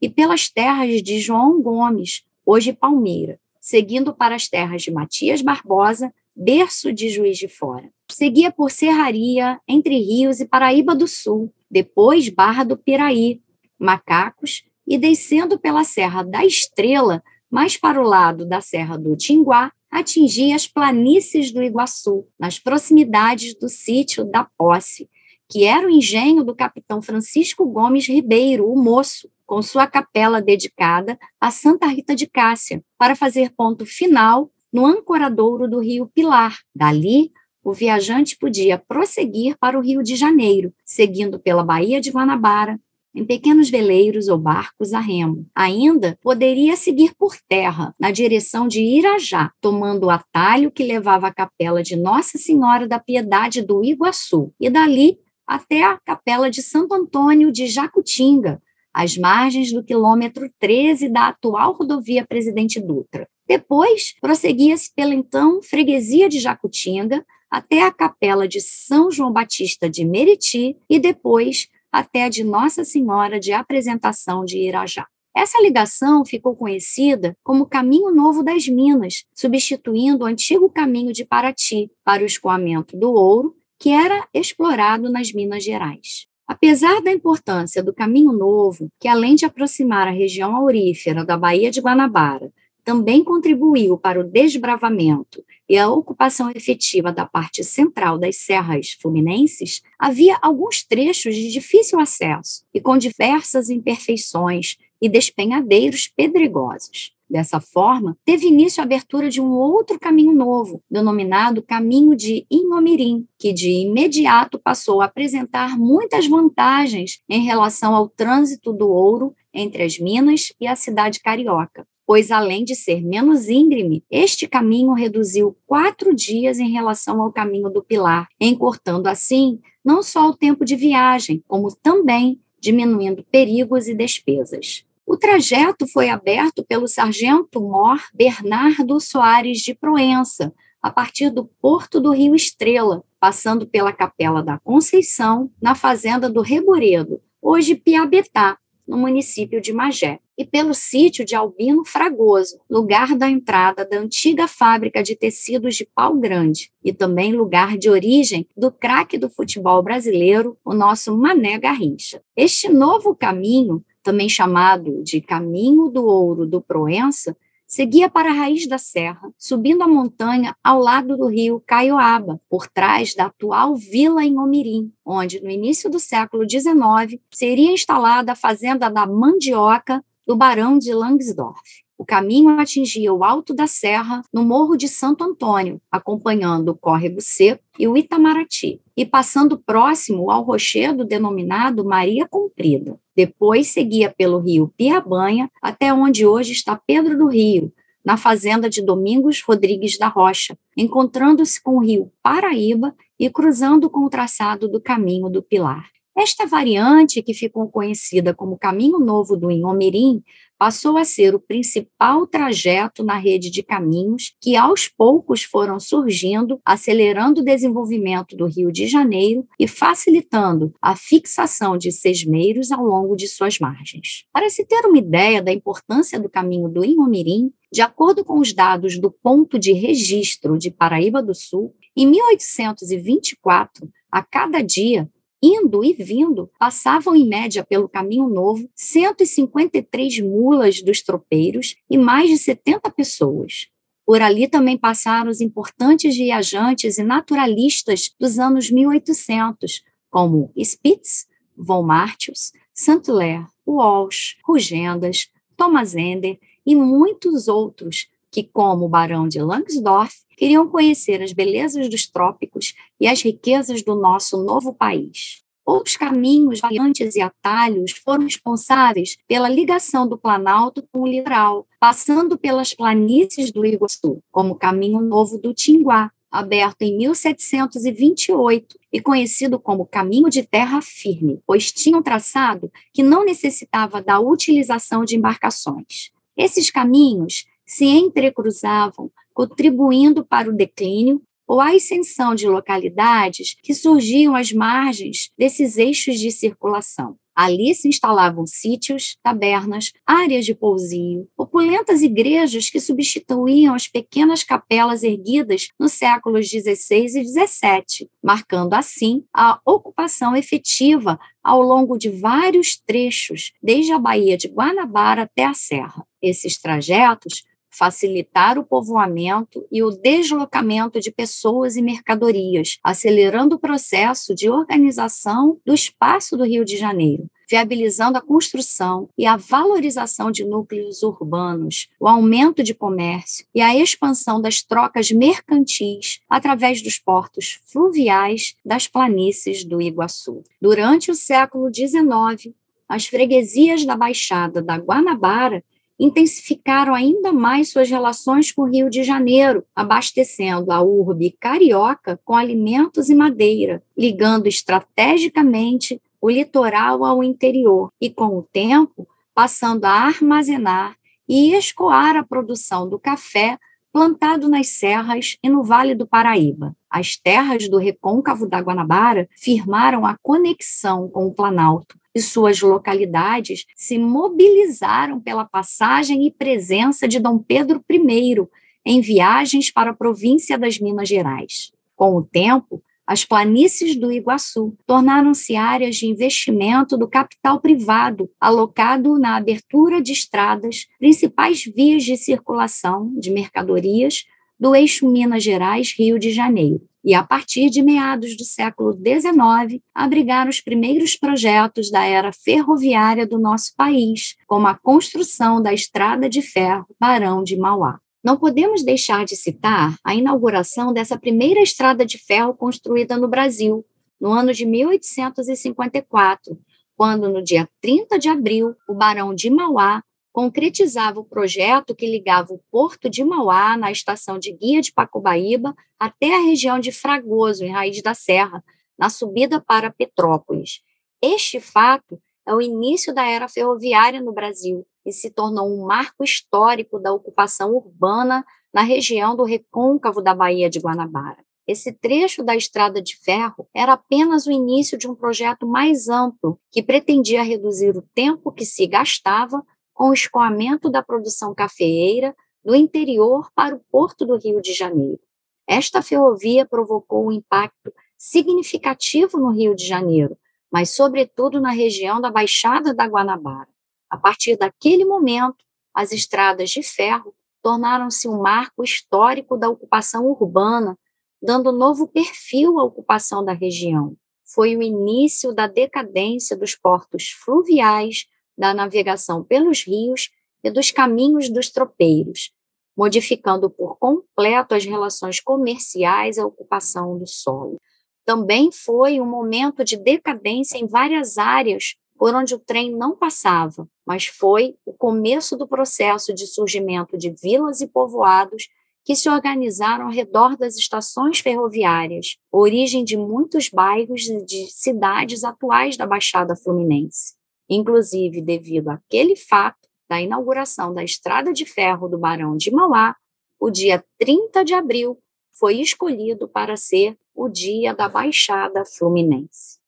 e 0.00 0.08
pelas 0.08 0.48
terras 0.48 1.02
de 1.02 1.20
João 1.20 1.60
Gomes, 1.60 2.24
hoje 2.46 2.72
Palmeira, 2.72 3.40
seguindo 3.60 4.14
para 4.14 4.34
as 4.34 4.48
terras 4.48 4.82
de 4.82 4.90
Matias 4.90 5.42
Barbosa, 5.42 6.12
berço 6.34 6.92
de 6.92 7.08
Juiz 7.08 7.36
de 7.36 7.48
Fora. 7.48 7.90
Seguia 8.10 8.50
por 8.50 8.70
Serraria, 8.70 9.60
Entre 9.66 9.98
Rios 9.98 10.40
e 10.40 10.46
Paraíba 10.46 10.94
do 10.94 11.08
Sul, 11.08 11.52
depois 11.70 12.28
Barra 12.28 12.64
do 12.64 12.76
Piraí, 12.76 13.42
Macacos, 13.78 14.62
e 14.86 14.96
descendo 14.96 15.58
pela 15.58 15.84
Serra 15.84 16.22
da 16.22 16.44
Estrela, 16.46 17.22
mais 17.50 17.76
para 17.76 18.00
o 18.00 18.06
lado 18.06 18.46
da 18.46 18.60
Serra 18.60 18.96
do 18.96 19.16
Tinguá, 19.16 19.72
atingia 19.90 20.54
as 20.54 20.66
planícies 20.66 21.52
do 21.52 21.62
Iguaçu, 21.62 22.26
nas 22.38 22.58
proximidades 22.58 23.54
do 23.54 23.68
sítio 23.68 24.24
da 24.24 24.44
Posse, 24.56 25.08
que 25.48 25.64
era 25.64 25.86
o 25.86 25.90
engenho 25.90 26.44
do 26.44 26.54
capitão 26.54 27.00
Francisco 27.00 27.66
Gomes 27.66 28.06
Ribeiro, 28.06 28.70
o 28.70 28.76
moço, 28.76 29.30
com 29.46 29.62
sua 29.62 29.86
capela 29.86 30.42
dedicada 30.42 31.18
a 31.40 31.50
Santa 31.50 31.86
Rita 31.86 32.14
de 32.14 32.26
Cássia, 32.26 32.84
para 32.98 33.16
fazer 33.16 33.50
ponto 33.56 33.86
final 33.86 34.50
no 34.70 34.84
ancoradouro 34.84 35.68
do 35.68 35.80
rio 35.80 36.10
Pilar. 36.14 36.58
Dali, 36.74 37.32
o 37.64 37.72
viajante 37.72 38.36
podia 38.36 38.78
prosseguir 38.78 39.56
para 39.58 39.78
o 39.78 39.82
Rio 39.82 40.02
de 40.02 40.16
Janeiro, 40.16 40.72
seguindo 40.84 41.38
pela 41.38 41.64
Baía 41.64 42.00
de 42.00 42.10
Guanabara, 42.10 42.78
em 43.14 43.24
pequenos 43.24 43.70
veleiros 43.70 44.28
ou 44.28 44.38
barcos 44.38 44.92
a 44.92 45.00
remo. 45.00 45.46
Ainda 45.54 46.18
poderia 46.22 46.76
seguir 46.76 47.14
por 47.18 47.36
terra, 47.48 47.94
na 47.98 48.10
direção 48.10 48.68
de 48.68 48.80
Irajá, 48.80 49.50
tomando 49.60 50.06
o 50.06 50.10
atalho 50.10 50.70
que 50.70 50.84
levava 50.84 51.28
à 51.28 51.34
capela 51.34 51.82
de 51.82 51.96
Nossa 51.96 52.38
Senhora 52.38 52.86
da 52.86 52.98
Piedade 52.98 53.62
do 53.62 53.84
Iguaçu, 53.84 54.52
e 54.60 54.70
dali 54.70 55.18
até 55.46 55.82
a 55.82 55.98
capela 55.98 56.50
de 56.50 56.62
Santo 56.62 56.94
Antônio 56.94 57.50
de 57.50 57.66
Jacutinga, 57.66 58.60
às 58.92 59.16
margens 59.16 59.72
do 59.72 59.82
quilômetro 59.82 60.50
13 60.58 61.08
da 61.08 61.28
atual 61.28 61.72
rodovia 61.72 62.26
Presidente 62.26 62.80
Dutra. 62.80 63.28
Depois, 63.46 64.14
prosseguia-se 64.20 64.92
pela 64.94 65.14
então 65.14 65.62
freguesia 65.62 66.28
de 66.28 66.38
Jacutinga 66.38 67.24
até 67.50 67.82
a 67.82 67.90
capela 67.90 68.46
de 68.46 68.60
São 68.60 69.10
João 69.10 69.32
Batista 69.32 69.88
de 69.88 70.04
Meriti 70.04 70.76
e 70.88 70.98
depois 70.98 71.68
até 71.92 72.24
a 72.24 72.28
de 72.28 72.44
Nossa 72.44 72.84
Senhora 72.84 73.40
de 73.40 73.52
Apresentação 73.52 74.44
de 74.44 74.58
Irajá. 74.58 75.06
Essa 75.36 75.62
ligação 75.62 76.24
ficou 76.24 76.56
conhecida 76.56 77.36
como 77.44 77.66
Caminho 77.66 78.12
Novo 78.12 78.42
das 78.42 78.66
Minas, 78.66 79.24
substituindo 79.34 80.24
o 80.24 80.26
antigo 80.26 80.68
caminho 80.68 81.12
de 81.12 81.24
Paraty 81.24 81.90
para 82.04 82.22
o 82.22 82.26
escoamento 82.26 82.96
do 82.96 83.12
ouro, 83.12 83.54
que 83.78 83.90
era 83.90 84.26
explorado 84.34 85.10
nas 85.10 85.32
Minas 85.32 85.62
Gerais. 85.62 86.26
Apesar 86.46 87.02
da 87.02 87.12
importância 87.12 87.82
do 87.82 87.94
Caminho 87.94 88.32
Novo, 88.32 88.88
que 88.98 89.06
além 89.06 89.34
de 89.34 89.44
aproximar 89.44 90.08
a 90.08 90.12
região 90.12 90.56
aurífera 90.56 91.24
da 91.24 91.36
Baía 91.36 91.70
de 91.70 91.80
Guanabara 91.80 92.50
também 92.88 93.22
contribuiu 93.22 93.98
para 93.98 94.18
o 94.18 94.24
desbravamento 94.24 95.44
e 95.68 95.76
a 95.76 95.90
ocupação 95.90 96.50
efetiva 96.50 97.12
da 97.12 97.26
parte 97.26 97.62
central 97.62 98.18
das 98.18 98.38
serras 98.38 98.92
fluminenses, 98.92 99.82
havia 99.98 100.38
alguns 100.40 100.82
trechos 100.82 101.34
de 101.34 101.52
difícil 101.52 102.00
acesso 102.00 102.64
e 102.72 102.80
com 102.80 102.96
diversas 102.96 103.68
imperfeições 103.68 104.78
e 105.02 105.06
despenhadeiros 105.06 106.10
pedregosos. 106.16 107.12
Dessa 107.28 107.60
forma, 107.60 108.16
teve 108.24 108.46
início 108.46 108.80
a 108.80 108.84
abertura 108.84 109.28
de 109.28 109.38
um 109.38 109.50
outro 109.50 110.00
caminho 110.00 110.32
novo, 110.32 110.82
denominado 110.90 111.62
Caminho 111.62 112.16
de 112.16 112.46
Inhomirim, 112.50 113.26
que 113.38 113.52
de 113.52 113.68
imediato 113.68 114.58
passou 114.58 115.02
a 115.02 115.04
apresentar 115.04 115.78
muitas 115.78 116.26
vantagens 116.26 117.20
em 117.28 117.44
relação 117.44 117.94
ao 117.94 118.08
trânsito 118.08 118.72
do 118.72 118.88
ouro 118.88 119.34
entre 119.52 119.82
as 119.82 119.98
Minas 119.98 120.52
e 120.60 120.66
a 120.66 120.76
cidade 120.76 121.20
carioca, 121.20 121.86
pois 122.08 122.30
além 122.30 122.64
de 122.64 122.74
ser 122.74 123.04
menos 123.04 123.50
íngreme, 123.50 124.02
este 124.10 124.48
caminho 124.48 124.94
reduziu 124.94 125.54
quatro 125.66 126.14
dias 126.14 126.58
em 126.58 126.70
relação 126.70 127.20
ao 127.20 127.30
caminho 127.30 127.68
do 127.68 127.84
Pilar, 127.84 128.26
encurtando 128.40 129.10
assim 129.10 129.60
não 129.84 130.02
só 130.02 130.30
o 130.30 130.34
tempo 130.34 130.64
de 130.64 130.74
viagem, 130.74 131.44
como 131.46 131.70
também 131.82 132.40
diminuindo 132.58 133.22
perigos 133.30 133.88
e 133.88 133.94
despesas. 133.94 134.86
O 135.06 135.18
trajeto 135.18 135.86
foi 135.86 136.08
aberto 136.08 136.64
pelo 136.66 136.88
sargento-mor 136.88 138.02
Bernardo 138.14 138.98
Soares 138.98 139.58
de 139.58 139.74
Proença, 139.74 140.54
a 140.80 140.90
partir 140.90 141.28
do 141.28 141.44
porto 141.60 142.00
do 142.00 142.10
Rio 142.10 142.34
Estrela, 142.34 143.04
passando 143.20 143.66
pela 143.66 143.92
Capela 143.92 144.42
da 144.42 144.58
Conceição, 144.58 145.50
na 145.60 145.74
fazenda 145.74 146.30
do 146.30 146.40
Reboredo, 146.40 147.20
hoje 147.42 147.74
Piabetá, 147.74 148.56
no 148.88 148.96
município 148.96 149.60
de 149.60 149.72
Magé, 149.72 150.18
e 150.36 150.44
pelo 150.44 150.72
sítio 150.72 151.24
de 151.24 151.34
Albino 151.34 151.84
Fragoso, 151.84 152.58
lugar 152.70 153.14
da 153.14 153.28
entrada 153.28 153.84
da 153.84 153.98
antiga 153.98 154.48
fábrica 154.48 155.02
de 155.02 155.14
tecidos 155.14 155.76
de 155.76 155.84
Pau 155.84 156.14
Grande, 156.14 156.70
e 156.82 156.92
também 156.92 157.34
lugar 157.34 157.76
de 157.76 157.90
origem 157.90 158.48
do 158.56 158.70
craque 158.70 159.18
do 159.18 159.28
futebol 159.28 159.82
brasileiro, 159.82 160.56
o 160.64 160.72
nosso 160.72 161.14
Mané 161.16 161.58
Garrincha. 161.58 162.22
Este 162.34 162.68
novo 162.68 163.14
caminho, 163.14 163.84
também 164.02 164.28
chamado 164.28 165.02
de 165.02 165.20
Caminho 165.20 165.88
do 165.88 166.06
Ouro 166.06 166.46
do 166.46 166.62
Proença, 166.62 167.36
seguia 167.68 168.08
para 168.08 168.30
a 168.30 168.32
raiz 168.32 168.66
da 168.66 168.78
serra, 168.78 169.30
subindo 169.36 169.82
a 169.82 169.88
montanha 169.88 170.56
ao 170.64 170.80
lado 170.80 171.18
do 171.18 171.26
rio 171.26 171.62
Caioaba, 171.66 172.40
por 172.48 172.66
trás 172.66 173.14
da 173.14 173.26
atual 173.26 173.76
vila 173.76 174.24
em 174.24 174.38
Omirim, 174.38 174.90
onde 175.04 175.40
no 175.40 175.50
início 175.50 175.90
do 175.90 176.00
século 176.00 176.48
XIX 176.48 177.20
seria 177.30 177.70
instalada 177.70 178.32
a 178.32 178.36
fazenda 178.36 178.88
da 178.88 179.06
mandioca 179.06 180.02
do 180.26 180.34
Barão 180.34 180.78
de 180.78 180.94
Langsdorff. 180.94 181.87
O 181.98 182.04
caminho 182.04 182.50
atingia 182.60 183.12
o 183.12 183.24
alto 183.24 183.52
da 183.52 183.66
serra, 183.66 184.22
no 184.32 184.44
Morro 184.44 184.76
de 184.76 184.86
Santo 184.86 185.24
Antônio, 185.24 185.82
acompanhando 185.90 186.68
o 186.68 186.76
Córrego 186.76 187.20
Seco 187.20 187.64
e 187.76 187.88
o 187.88 187.96
Itamaraty, 187.96 188.80
e 188.96 189.04
passando 189.04 189.58
próximo 189.58 190.30
ao 190.30 190.44
rochedo 190.44 191.04
denominado 191.04 191.84
Maria 191.84 192.26
Comprida. 192.28 192.96
Depois 193.16 193.66
seguia 193.66 194.14
pelo 194.16 194.38
rio 194.38 194.72
Piabanha, 194.76 195.50
até 195.60 195.92
onde 195.92 196.24
hoje 196.24 196.52
está 196.52 196.80
Pedro 196.86 197.18
do 197.18 197.26
Rio, 197.26 197.72
na 198.04 198.16
fazenda 198.16 198.70
de 198.70 198.80
Domingos 198.80 199.42
Rodrigues 199.42 199.98
da 199.98 200.06
Rocha, 200.06 200.56
encontrando-se 200.76 201.60
com 201.60 201.78
o 201.78 201.80
rio 201.80 202.12
Paraíba 202.22 202.94
e 203.18 203.28
cruzando 203.28 203.90
com 203.90 204.04
o 204.04 204.08
traçado 204.08 204.68
do 204.68 204.80
Caminho 204.80 205.28
do 205.28 205.42
Pilar. 205.42 205.90
Esta 206.18 206.46
variante, 206.46 207.22
que 207.22 207.32
ficou 207.32 207.68
conhecida 207.68 208.34
como 208.34 208.58
Caminho 208.58 208.98
Novo 208.98 209.36
do 209.36 209.52
Inhomirim, 209.52 210.20
passou 210.58 210.96
a 210.96 211.04
ser 211.04 211.32
o 211.32 211.38
principal 211.38 212.26
trajeto 212.26 213.04
na 213.04 213.16
rede 213.16 213.48
de 213.48 213.62
caminhos 213.62 214.34
que 214.40 214.56
aos 214.56 214.88
poucos 214.88 215.44
foram 215.44 215.78
surgindo, 215.78 216.60
acelerando 216.64 217.40
o 217.40 217.44
desenvolvimento 217.44 218.36
do 218.36 218.46
Rio 218.46 218.72
de 218.72 218.88
Janeiro 218.88 219.46
e 219.60 219.68
facilitando 219.68 220.74
a 220.82 220.96
fixação 220.96 221.78
de 221.78 221.92
sesmeiros 221.92 222.72
ao 222.72 222.84
longo 222.84 223.14
de 223.14 223.28
suas 223.28 223.60
margens. 223.60 224.24
Para 224.32 224.50
se 224.50 224.64
ter 224.64 224.84
uma 224.86 224.98
ideia 224.98 225.40
da 225.40 225.52
importância 225.52 226.18
do 226.18 226.28
caminho 226.28 226.68
do 226.68 226.84
Inhomirim, 226.84 227.52
de 227.72 227.80
acordo 227.80 228.24
com 228.24 228.40
os 228.40 228.52
dados 228.52 228.98
do 228.98 229.08
ponto 229.08 229.56
de 229.56 229.72
registro 229.72 230.58
de 230.58 230.68
Paraíba 230.68 231.22
do 231.22 231.32
Sul, 231.32 231.76
em 231.96 232.08
1824, 232.08 233.88
a 234.10 234.20
cada 234.20 234.60
dia, 234.62 235.08
indo 235.42 235.84
e 235.84 235.92
vindo, 235.92 236.50
passavam 236.58 237.14
em 237.14 237.26
média 237.26 237.64
pelo 237.64 237.88
caminho 237.88 238.28
novo 238.28 238.68
153 238.74 240.20
mulas 240.20 240.82
dos 240.82 241.02
tropeiros 241.02 241.76
e 241.88 241.96
mais 241.96 242.28
de 242.28 242.38
70 242.38 242.90
pessoas. 242.90 243.68
Por 244.04 244.22
ali 244.22 244.48
também 244.48 244.78
passaram 244.78 245.30
os 245.30 245.40
importantes 245.40 246.16
viajantes 246.16 246.98
e 246.98 247.02
naturalistas 247.02 248.10
dos 248.18 248.38
anos 248.38 248.70
1800, 248.70 249.82
como 250.10 250.50
Spitz, 250.56 251.26
von 251.56 251.82
Martius, 251.82 252.52
Saint-Hilaire, 252.72 253.46
Walsh, 253.66 254.36
Rugendas, 254.46 255.28
Thomas 255.56 255.94
Ender 255.94 256.38
e 256.64 256.74
muitos 256.74 257.48
outros 257.48 258.08
que, 258.30 258.44
como 258.44 258.84
o 258.84 258.88
Barão 258.88 259.28
de 259.28 259.40
Langsdorff, 259.40 260.16
queriam 260.36 260.68
conhecer 260.68 261.22
as 261.22 261.32
belezas 261.32 261.88
dos 261.88 262.06
trópicos 262.06 262.74
e 263.00 263.06
as 263.06 263.22
riquezas 263.22 263.82
do 263.82 263.94
nosso 263.94 264.42
novo 264.42 264.72
país. 264.72 265.42
Outros 265.68 265.98
caminhos, 265.98 266.60
variantes 266.60 267.14
e 267.14 267.20
atalhos 267.20 267.92
foram 267.92 268.24
responsáveis 268.24 269.18
pela 269.28 269.50
ligação 269.50 270.08
do 270.08 270.16
Planalto 270.16 270.82
com 270.90 271.02
o 271.02 271.06
litoral, 271.06 271.66
passando 271.78 272.38
pelas 272.38 272.72
planícies 272.72 273.52
do 273.52 273.66
Iguaçu, 273.66 274.22
como 274.32 274.54
o 274.54 274.56
Caminho 274.56 275.00
Novo 275.00 275.36
do 275.36 275.52
Tinguá, 275.52 276.10
aberto 276.30 276.82
em 276.82 276.96
1728 276.96 278.78
e 278.92 279.00
conhecido 279.00 279.58
como 279.58 279.84
Caminho 279.84 280.30
de 280.30 280.42
Terra 280.42 280.80
Firme, 280.80 281.40
pois 281.46 281.70
tinha 281.70 281.98
um 281.98 282.02
traçado 282.02 282.70
que 282.92 283.02
não 283.02 283.24
necessitava 283.24 284.00
da 284.00 284.18
utilização 284.20 285.04
de 285.04 285.16
embarcações. 285.16 286.10
Esses 286.36 286.70
caminhos 286.70 287.44
se 287.68 287.84
entrecruzavam, 287.84 289.10
contribuindo 289.34 290.24
para 290.24 290.48
o 290.48 290.56
declínio 290.56 291.22
ou 291.46 291.60
a 291.60 291.74
ascensão 291.74 292.34
de 292.34 292.48
localidades 292.48 293.56
que 293.62 293.74
surgiam 293.74 294.34
às 294.34 294.52
margens 294.52 295.30
desses 295.38 295.76
eixos 295.76 296.18
de 296.18 296.30
circulação. 296.30 297.16
Ali 297.38 297.72
se 297.72 297.86
instalavam 297.86 298.44
sítios, 298.44 299.16
tabernas, 299.22 299.92
áreas 300.04 300.44
de 300.44 300.56
pousio, 300.56 301.28
opulentas 301.36 302.02
igrejas 302.02 302.68
que 302.68 302.80
substituíam 302.80 303.76
as 303.76 303.86
pequenas 303.86 304.42
capelas 304.42 305.04
erguidas 305.04 305.68
nos 305.78 305.92
séculos 305.92 306.48
XVI 306.48 307.04
e 307.04 307.24
XVII, 307.24 308.10
marcando 308.20 308.74
assim 308.74 309.24
a 309.32 309.60
ocupação 309.64 310.34
efetiva 310.34 311.16
ao 311.40 311.62
longo 311.62 311.96
de 311.96 312.10
vários 312.10 312.76
trechos, 312.76 313.52
desde 313.62 313.92
a 313.92 314.00
Baía 314.00 314.36
de 314.36 314.48
Guanabara 314.48 315.22
até 315.22 315.44
a 315.44 315.54
Serra. 315.54 316.04
Esses 316.20 316.60
trajetos 316.60 317.44
facilitar 317.70 318.58
o 318.58 318.64
povoamento 318.64 319.66
e 319.70 319.82
o 319.82 319.90
deslocamento 319.90 321.00
de 321.00 321.10
pessoas 321.10 321.76
e 321.76 321.82
mercadorias, 321.82 322.78
acelerando 322.82 323.56
o 323.56 323.58
processo 323.58 324.34
de 324.34 324.48
organização 324.48 325.60
do 325.64 325.74
espaço 325.74 326.36
do 326.36 326.44
Rio 326.44 326.64
de 326.64 326.76
Janeiro, 326.76 327.28
viabilizando 327.48 328.18
a 328.18 328.20
construção 328.20 329.08
e 329.16 329.24
a 329.24 329.36
valorização 329.36 330.30
de 330.30 330.44
núcleos 330.44 331.02
urbanos, 331.02 331.88
o 331.98 332.06
aumento 332.06 332.62
de 332.62 332.74
comércio 332.74 333.46
e 333.54 333.60
a 333.60 333.74
expansão 333.74 334.40
das 334.40 334.62
trocas 334.62 335.10
mercantis 335.10 336.20
através 336.28 336.82
dos 336.82 336.98
portos 336.98 337.60
fluviais 337.64 338.54
das 338.64 338.86
planícies 338.86 339.64
do 339.64 339.80
Iguaçu. 339.80 340.42
Durante 340.60 341.10
o 341.10 341.14
século 341.14 341.72
XIX, 341.74 342.54
as 342.88 343.06
freguesias 343.06 343.84
da 343.84 343.96
Baixada 343.96 344.62
da 344.62 344.76
Guanabara 344.76 345.62
intensificaram 345.98 346.94
ainda 346.94 347.32
mais 347.32 347.70
suas 347.70 347.90
relações 347.90 348.52
com 348.52 348.62
o 348.62 348.70
Rio 348.70 348.88
de 348.88 349.02
Janeiro, 349.02 349.64
abastecendo 349.74 350.70
a 350.70 350.80
urbe 350.80 351.36
carioca 351.40 352.20
com 352.24 352.34
alimentos 352.34 353.08
e 353.08 353.14
madeira, 353.14 353.82
ligando 353.96 354.46
estrategicamente 354.46 356.00
o 356.20 356.30
litoral 356.30 357.04
ao 357.04 357.22
interior 357.22 357.90
e, 358.00 358.10
com 358.10 358.38
o 358.38 358.42
tempo, 358.42 359.08
passando 359.34 359.84
a 359.84 359.90
armazenar 359.90 360.96
e 361.28 361.54
escoar 361.54 362.16
a 362.16 362.24
produção 362.24 362.88
do 362.88 362.98
café 362.98 363.58
plantado 363.92 364.48
nas 364.48 364.68
serras 364.68 365.36
e 365.42 365.48
no 365.48 365.62
Vale 365.62 365.94
do 365.94 366.06
Paraíba. 366.06 366.76
As 366.90 367.16
terras 367.16 367.68
do 367.68 367.78
recôncavo 367.78 368.48
da 368.48 368.60
Guanabara 368.60 369.28
firmaram 369.36 370.06
a 370.06 370.16
conexão 370.22 371.08
com 371.08 371.26
o 371.26 371.34
Planalto, 371.34 371.98
e 372.18 372.22
suas 372.22 372.60
localidades 372.60 373.64
se 373.76 373.96
mobilizaram 373.96 375.20
pela 375.20 375.44
passagem 375.44 376.26
e 376.26 376.32
presença 376.32 377.06
de 377.06 377.20
Dom 377.20 377.38
Pedro 377.38 377.82
I 377.88 378.46
em 378.84 379.00
viagens 379.00 379.70
para 379.70 379.90
a 379.90 379.94
província 379.94 380.58
das 380.58 380.78
Minas 380.80 381.08
Gerais. 381.08 381.70
Com 381.94 382.16
o 382.16 382.22
tempo, 382.22 382.82
as 383.06 383.24
planícies 383.24 383.96
do 383.96 384.10
Iguaçu 384.10 384.76
tornaram-se 384.86 385.54
áreas 385.54 385.96
de 385.96 386.06
investimento 386.06 386.98
do 386.98 387.08
capital 387.08 387.60
privado, 387.60 388.28
alocado 388.40 389.18
na 389.18 389.36
abertura 389.36 390.02
de 390.02 390.12
estradas, 390.12 390.86
principais 390.98 391.64
vias 391.64 392.02
de 392.02 392.16
circulação 392.16 393.12
de 393.16 393.30
mercadorias 393.30 394.24
do 394.58 394.74
eixo 394.74 395.08
Minas 395.08 395.44
Gerais-Rio 395.44 396.18
de 396.18 396.32
Janeiro 396.32 396.82
e, 397.08 397.14
a 397.14 397.24
partir 397.24 397.70
de 397.70 397.80
meados 397.80 398.36
do 398.36 398.44
século 398.44 398.92
XIX, 398.92 399.80
abrigaram 399.94 400.50
os 400.50 400.60
primeiros 400.60 401.16
projetos 401.16 401.90
da 401.90 402.04
era 402.04 402.30
ferroviária 402.30 403.26
do 403.26 403.38
nosso 403.38 403.74
país, 403.74 404.36
como 404.46 404.66
a 404.66 404.74
construção 404.74 405.62
da 405.62 405.72
Estrada 405.72 406.28
de 406.28 406.42
Ferro 406.42 406.84
Barão 407.00 407.42
de 407.42 407.56
Mauá. 407.56 407.98
Não 408.22 408.36
podemos 408.36 408.84
deixar 408.84 409.24
de 409.24 409.36
citar 409.36 409.96
a 410.04 410.14
inauguração 410.14 410.92
dessa 410.92 411.18
primeira 411.18 411.62
estrada 411.62 412.04
de 412.04 412.18
ferro 412.18 412.52
construída 412.52 413.16
no 413.16 413.26
Brasil, 413.26 413.86
no 414.20 414.30
ano 414.30 414.52
de 414.52 414.66
1854, 414.66 416.58
quando, 416.94 417.30
no 417.30 417.42
dia 417.42 417.66
30 417.80 418.18
de 418.18 418.28
abril, 418.28 418.74
o 418.86 418.92
Barão 418.92 419.34
de 419.34 419.48
Mauá 419.48 420.02
concretizava 420.38 421.18
o 421.18 421.24
projeto 421.24 421.96
que 421.96 422.08
ligava 422.08 422.54
o 422.54 422.60
porto 422.70 423.10
de 423.10 423.24
Mauá, 423.24 423.76
na 423.76 423.90
estação 423.90 424.38
de 424.38 424.52
Guia 424.52 424.80
de 424.80 424.92
Pacobaíba, 424.92 425.74
até 425.98 426.32
a 426.32 426.42
região 426.42 426.78
de 426.78 426.92
Fragoso, 426.92 427.64
em 427.64 427.72
Raiz 427.72 428.00
da 428.04 428.14
Serra, 428.14 428.62
na 428.96 429.10
subida 429.10 429.60
para 429.60 429.90
Petrópolis. 429.90 430.80
Este 431.20 431.58
fato 431.58 432.22
é 432.46 432.54
o 432.54 432.62
início 432.62 433.12
da 433.12 433.26
era 433.26 433.48
ferroviária 433.48 434.22
no 434.22 434.32
Brasil 434.32 434.86
e 435.04 435.10
se 435.10 435.28
tornou 435.28 435.66
um 435.68 435.84
marco 435.84 436.22
histórico 436.22 437.00
da 437.00 437.12
ocupação 437.12 437.74
urbana 437.74 438.46
na 438.72 438.82
região 438.82 439.34
do 439.34 439.42
recôncavo 439.42 440.22
da 440.22 440.36
Baía 440.36 440.70
de 440.70 440.78
Guanabara. 440.78 441.44
Esse 441.66 441.92
trecho 441.92 442.44
da 442.44 442.54
estrada 442.54 443.02
de 443.02 443.16
ferro 443.16 443.68
era 443.74 443.94
apenas 443.94 444.46
o 444.46 444.52
início 444.52 444.96
de 444.96 445.08
um 445.08 445.16
projeto 445.16 445.66
mais 445.66 446.08
amplo 446.08 446.60
que 446.70 446.80
pretendia 446.80 447.42
reduzir 447.42 447.96
o 447.96 448.06
tempo 448.14 448.52
que 448.52 448.64
se 448.64 448.86
gastava 448.86 449.64
com 449.98 450.10
o 450.10 450.14
escoamento 450.14 450.88
da 450.88 451.02
produção 451.02 451.52
cafeeira 451.52 452.32
do 452.64 452.72
interior 452.72 453.50
para 453.52 453.74
o 453.74 453.80
porto 453.90 454.24
do 454.24 454.38
Rio 454.38 454.62
de 454.62 454.72
Janeiro. 454.72 455.18
Esta 455.66 456.00
ferrovia 456.00 456.64
provocou 456.64 457.26
um 457.26 457.32
impacto 457.32 457.92
significativo 458.16 459.38
no 459.38 459.50
Rio 459.50 459.74
de 459.74 459.84
Janeiro, 459.84 460.38
mas, 460.70 460.90
sobretudo, 460.90 461.60
na 461.60 461.72
região 461.72 462.20
da 462.20 462.30
Baixada 462.30 462.94
da 462.94 463.06
Guanabara. 463.06 463.68
A 464.08 464.16
partir 464.16 464.56
daquele 464.56 465.04
momento, 465.04 465.64
as 465.92 466.12
estradas 466.12 466.70
de 466.70 466.82
ferro 466.84 467.34
tornaram-se 467.60 468.28
um 468.28 468.40
marco 468.40 468.84
histórico 468.84 469.56
da 469.56 469.68
ocupação 469.68 470.26
urbana, 470.26 470.96
dando 471.42 471.72
novo 471.72 472.06
perfil 472.06 472.78
à 472.78 472.84
ocupação 472.84 473.44
da 473.44 473.52
região. 473.52 474.14
Foi 474.44 474.76
o 474.76 474.82
início 474.82 475.52
da 475.52 475.66
decadência 475.66 476.56
dos 476.56 476.76
portos 476.76 477.30
fluviais 477.30 478.26
da 478.58 478.74
navegação 478.74 479.44
pelos 479.44 479.84
rios 479.84 480.30
e 480.64 480.70
dos 480.70 480.90
caminhos 480.90 481.48
dos 481.48 481.70
tropeiros, 481.70 482.50
modificando 482.96 483.70
por 483.70 483.96
completo 483.96 484.74
as 484.74 484.84
relações 484.84 485.38
comerciais 485.38 486.36
e 486.36 486.40
a 486.40 486.46
ocupação 486.46 487.16
do 487.16 487.26
solo. 487.26 487.80
Também 488.24 488.72
foi 488.72 489.20
um 489.20 489.26
momento 489.26 489.84
de 489.84 489.96
decadência 489.96 490.76
em 490.76 490.86
várias 490.86 491.38
áreas 491.38 491.94
por 492.18 492.34
onde 492.34 492.54
o 492.54 492.58
trem 492.58 492.90
não 492.90 493.16
passava, 493.16 493.88
mas 494.04 494.26
foi 494.26 494.74
o 494.84 494.92
começo 494.92 495.56
do 495.56 495.68
processo 495.68 496.34
de 496.34 496.48
surgimento 496.48 497.16
de 497.16 497.30
vilas 497.30 497.80
e 497.80 497.86
povoados 497.86 498.68
que 499.04 499.14
se 499.14 499.30
organizaram 499.30 500.06
ao 500.06 500.12
redor 500.12 500.56
das 500.56 500.76
estações 500.76 501.38
ferroviárias, 501.38 502.36
origem 502.52 503.04
de 503.04 503.16
muitos 503.16 503.70
bairros 503.70 504.22
de 504.22 504.66
cidades 504.70 505.44
atuais 505.44 505.96
da 505.96 506.06
Baixada 506.06 506.54
Fluminense. 506.56 507.37
Inclusive, 507.68 508.40
devido 508.40 508.88
àquele 508.88 509.36
fato, 509.36 509.88
da 510.08 510.20
inauguração 510.20 510.94
da 510.94 511.04
Estrada 511.04 511.52
de 511.52 511.66
Ferro 511.66 512.08
do 512.08 512.18
Barão 512.18 512.56
de 512.56 512.70
Mauá, 512.70 513.14
o 513.60 513.70
dia 513.70 514.02
30 514.18 514.64
de 514.64 514.72
abril 514.72 515.18
foi 515.58 515.80
escolhido 515.80 516.48
para 516.48 516.76
ser 516.76 517.16
o 517.34 517.48
dia 517.48 517.94
da 517.94 518.08
Baixada 518.08 518.84
Fluminense. 518.84 519.78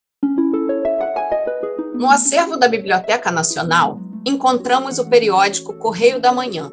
No 1.95 2.11
acervo 2.11 2.57
da 2.57 2.69
Biblioteca 2.69 3.31
Nacional, 3.31 3.99
encontramos 4.27 4.99
o 4.99 5.09
periódico 5.09 5.77
Correio 5.79 6.21
da 6.21 6.33
Manhã. 6.33 6.71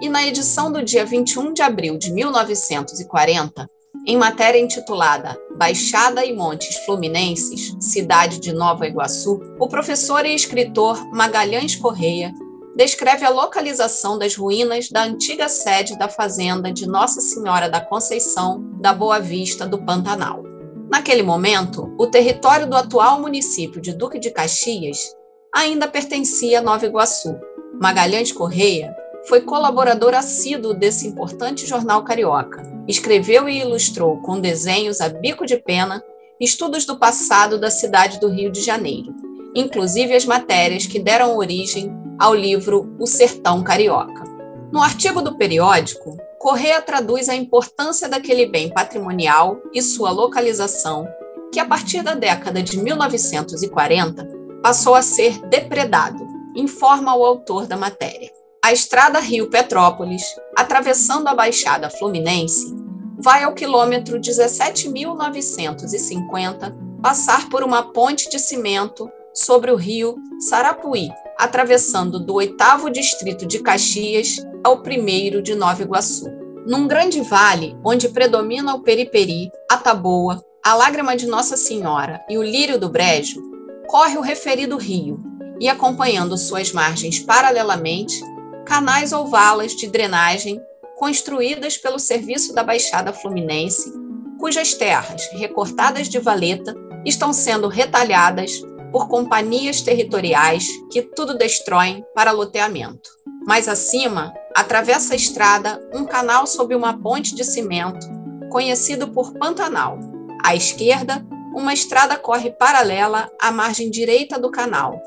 E 0.00 0.08
na 0.08 0.26
edição 0.26 0.72
do 0.72 0.82
dia 0.82 1.04
21 1.04 1.52
de 1.52 1.62
abril 1.62 1.98
de 1.98 2.12
1940, 2.12 3.68
em 4.08 4.16
matéria 4.16 4.58
intitulada 4.58 5.38
Baixada 5.54 6.24
e 6.24 6.34
Montes 6.34 6.78
Fluminenses, 6.86 7.76
Cidade 7.78 8.40
de 8.40 8.54
Nova 8.54 8.86
Iguaçu, 8.86 9.38
o 9.60 9.68
professor 9.68 10.24
e 10.24 10.34
escritor 10.34 11.12
Magalhães 11.12 11.76
Correia 11.76 12.32
descreve 12.74 13.26
a 13.26 13.28
localização 13.28 14.18
das 14.18 14.34
ruínas 14.34 14.88
da 14.88 15.02
antiga 15.02 15.46
sede 15.46 15.98
da 15.98 16.08
fazenda 16.08 16.72
de 16.72 16.86
Nossa 16.86 17.20
Senhora 17.20 17.68
da 17.68 17.82
Conceição 17.82 18.64
da 18.80 18.94
Boa 18.94 19.20
Vista 19.20 19.66
do 19.66 19.84
Pantanal. 19.84 20.42
Naquele 20.88 21.22
momento, 21.22 21.94
o 21.98 22.06
território 22.06 22.66
do 22.66 22.76
atual 22.76 23.20
município 23.20 23.78
de 23.78 23.92
Duque 23.92 24.18
de 24.18 24.30
Caxias 24.30 25.14
ainda 25.54 25.86
pertencia 25.86 26.60
a 26.60 26.62
Nova 26.62 26.86
Iguaçu. 26.86 27.36
Magalhães 27.78 28.32
Correia 28.32 28.96
foi 29.28 29.42
colaborador 29.42 30.14
assíduo 30.14 30.72
desse 30.72 31.06
importante 31.06 31.66
jornal 31.66 32.04
carioca. 32.04 32.77
Escreveu 32.88 33.48
e 33.48 33.60
ilustrou 33.60 34.16
com 34.22 34.40
desenhos 34.40 35.02
a 35.02 35.10
bico 35.10 35.44
de 35.44 35.58
pena 35.58 36.02
estudos 36.40 36.86
do 36.86 36.98
passado 36.98 37.60
da 37.60 37.70
cidade 37.70 38.18
do 38.18 38.28
Rio 38.28 38.50
de 38.50 38.62
Janeiro, 38.62 39.14
inclusive 39.54 40.14
as 40.14 40.24
matérias 40.24 40.86
que 40.86 40.98
deram 40.98 41.36
origem 41.36 41.92
ao 42.18 42.34
livro 42.34 42.94
O 42.98 43.06
Sertão 43.06 43.62
Carioca. 43.62 44.24
No 44.72 44.80
artigo 44.80 45.20
do 45.20 45.36
periódico, 45.36 46.16
Correa 46.38 46.80
traduz 46.80 47.28
a 47.28 47.34
importância 47.34 48.08
daquele 48.08 48.46
bem 48.46 48.70
patrimonial 48.70 49.60
e 49.74 49.82
sua 49.82 50.10
localização, 50.10 51.06
que 51.52 51.58
a 51.58 51.64
partir 51.64 52.02
da 52.02 52.14
década 52.14 52.62
de 52.62 52.78
1940 52.78 54.26
passou 54.62 54.94
a 54.94 55.02
ser 55.02 55.40
depredado, 55.48 56.26
informa 56.54 57.14
o 57.16 57.24
autor 57.24 57.66
da 57.66 57.76
matéria. 57.76 58.30
A 58.64 58.72
estrada 58.72 59.18
Rio-Petrópolis, 59.18 60.22
atravessando 60.56 61.28
a 61.28 61.34
Baixada 61.34 61.88
Fluminense, 61.90 62.74
vai 63.18 63.42
ao 63.42 63.52
quilômetro 63.52 64.20
17.950 64.20 66.72
passar 67.02 67.48
por 67.48 67.64
uma 67.64 67.82
ponte 67.82 68.30
de 68.30 68.38
cimento 68.38 69.10
sobre 69.34 69.72
o 69.72 69.76
rio 69.76 70.14
Sarapuí, 70.48 71.08
atravessando 71.36 72.20
do 72.20 72.34
oitavo 72.34 72.88
distrito 72.88 73.44
de 73.44 73.58
Caxias 73.58 74.36
ao 74.62 74.82
primeiro 74.82 75.42
de 75.42 75.54
Nova 75.54 75.82
Iguaçu. 75.82 76.26
Num 76.66 76.86
grande 76.86 77.20
vale, 77.22 77.76
onde 77.84 78.08
predomina 78.08 78.74
o 78.74 78.82
periperi, 78.82 79.50
a 79.70 79.76
taboa, 79.76 80.44
a 80.64 80.74
lágrima 80.74 81.16
de 81.16 81.26
Nossa 81.26 81.56
Senhora 81.56 82.20
e 82.28 82.38
o 82.38 82.42
lírio 82.42 82.78
do 82.78 82.88
brejo, 82.88 83.40
corre 83.88 84.18
o 84.18 84.22
referido 84.22 84.76
rio, 84.76 85.18
e 85.60 85.68
acompanhando 85.68 86.36
suas 86.36 86.72
margens 86.72 87.18
paralelamente, 87.18 88.20
canais 88.64 89.12
ou 89.12 89.26
valas 89.26 89.72
de 89.72 89.88
drenagem 89.88 90.60
construídas 90.98 91.78
pelo 91.78 91.98
Serviço 91.98 92.52
da 92.52 92.64
Baixada 92.64 93.12
Fluminense, 93.12 93.92
cujas 94.38 94.74
terras, 94.74 95.22
recortadas 95.32 96.08
de 96.08 96.18
valeta, 96.18 96.74
estão 97.04 97.32
sendo 97.32 97.68
retalhadas 97.68 98.60
por 98.90 99.08
companhias 99.08 99.80
territoriais 99.80 100.66
que 100.90 101.02
tudo 101.02 101.38
destroem 101.38 102.04
para 102.14 102.32
loteamento. 102.32 103.10
Mais 103.46 103.68
acima, 103.68 104.34
atravessa 104.54 105.14
a 105.14 105.16
estrada 105.16 105.80
um 105.94 106.04
canal 106.04 106.46
sob 106.46 106.74
uma 106.74 106.98
ponte 107.00 107.34
de 107.34 107.44
cimento, 107.44 108.06
conhecido 108.50 109.08
por 109.08 109.32
Pantanal. 109.34 109.98
À 110.44 110.54
esquerda, 110.56 111.24
uma 111.54 111.72
estrada 111.72 112.16
corre 112.16 112.50
paralela 112.50 113.30
à 113.40 113.52
margem 113.52 113.90
direita 113.90 114.38
do 114.38 114.50
canal, 114.50 115.00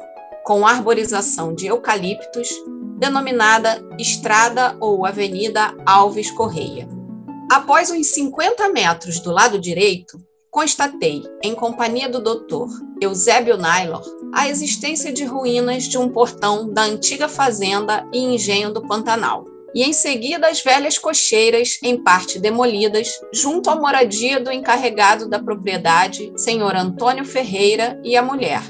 com 0.45 0.65
arborização 0.65 1.53
de 1.53 1.67
eucaliptos, 1.67 2.49
denominada 3.01 3.83
Estrada 3.97 4.77
ou 4.79 5.07
Avenida 5.07 5.75
Alves 5.87 6.29
Correia. 6.29 6.87
Após 7.51 7.89
uns 7.89 8.05
50 8.11 8.69
metros 8.69 9.19
do 9.19 9.31
lado 9.31 9.57
direito, 9.57 10.19
constatei, 10.51 11.23
em 11.43 11.55
companhia 11.55 12.07
do 12.07 12.21
doutor 12.21 12.69
Eusébio 13.01 13.57
Naylor, 13.57 14.03
a 14.31 14.47
existência 14.47 15.11
de 15.11 15.25
ruínas 15.25 15.85
de 15.85 15.97
um 15.97 16.09
portão 16.09 16.71
da 16.71 16.83
antiga 16.83 17.27
fazenda 17.27 18.07
e 18.13 18.19
engenho 18.19 18.71
do 18.71 18.83
Pantanal, 18.83 19.45
e 19.73 19.81
em 19.81 19.93
seguida 19.93 20.47
as 20.47 20.61
velhas 20.61 20.99
cocheiras, 20.99 21.79
em 21.81 21.97
parte 21.97 22.37
demolidas, 22.37 23.19
junto 23.33 23.71
à 23.71 23.75
moradia 23.75 24.39
do 24.39 24.51
encarregado 24.51 25.27
da 25.27 25.39
propriedade, 25.39 26.31
senhor 26.35 26.75
Antônio 26.75 27.25
Ferreira, 27.25 27.99
e 28.03 28.15
a 28.15 28.21
mulher, 28.21 28.61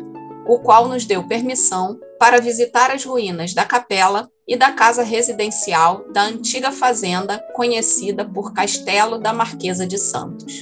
o 0.47 0.57
qual 0.59 0.87
nos 0.87 1.03
deu 1.03 1.27
permissão 1.27 1.99
para 2.21 2.39
visitar 2.39 2.91
as 2.91 3.03
ruínas 3.03 3.51
da 3.55 3.65
capela 3.65 4.29
e 4.47 4.55
da 4.55 4.71
casa 4.71 5.01
residencial 5.01 6.05
da 6.11 6.21
antiga 6.21 6.71
fazenda 6.71 7.39
conhecida 7.55 8.23
por 8.23 8.53
Castelo 8.53 9.17
da 9.17 9.33
Marquesa 9.33 9.87
de 9.87 9.97
Santos. 9.97 10.61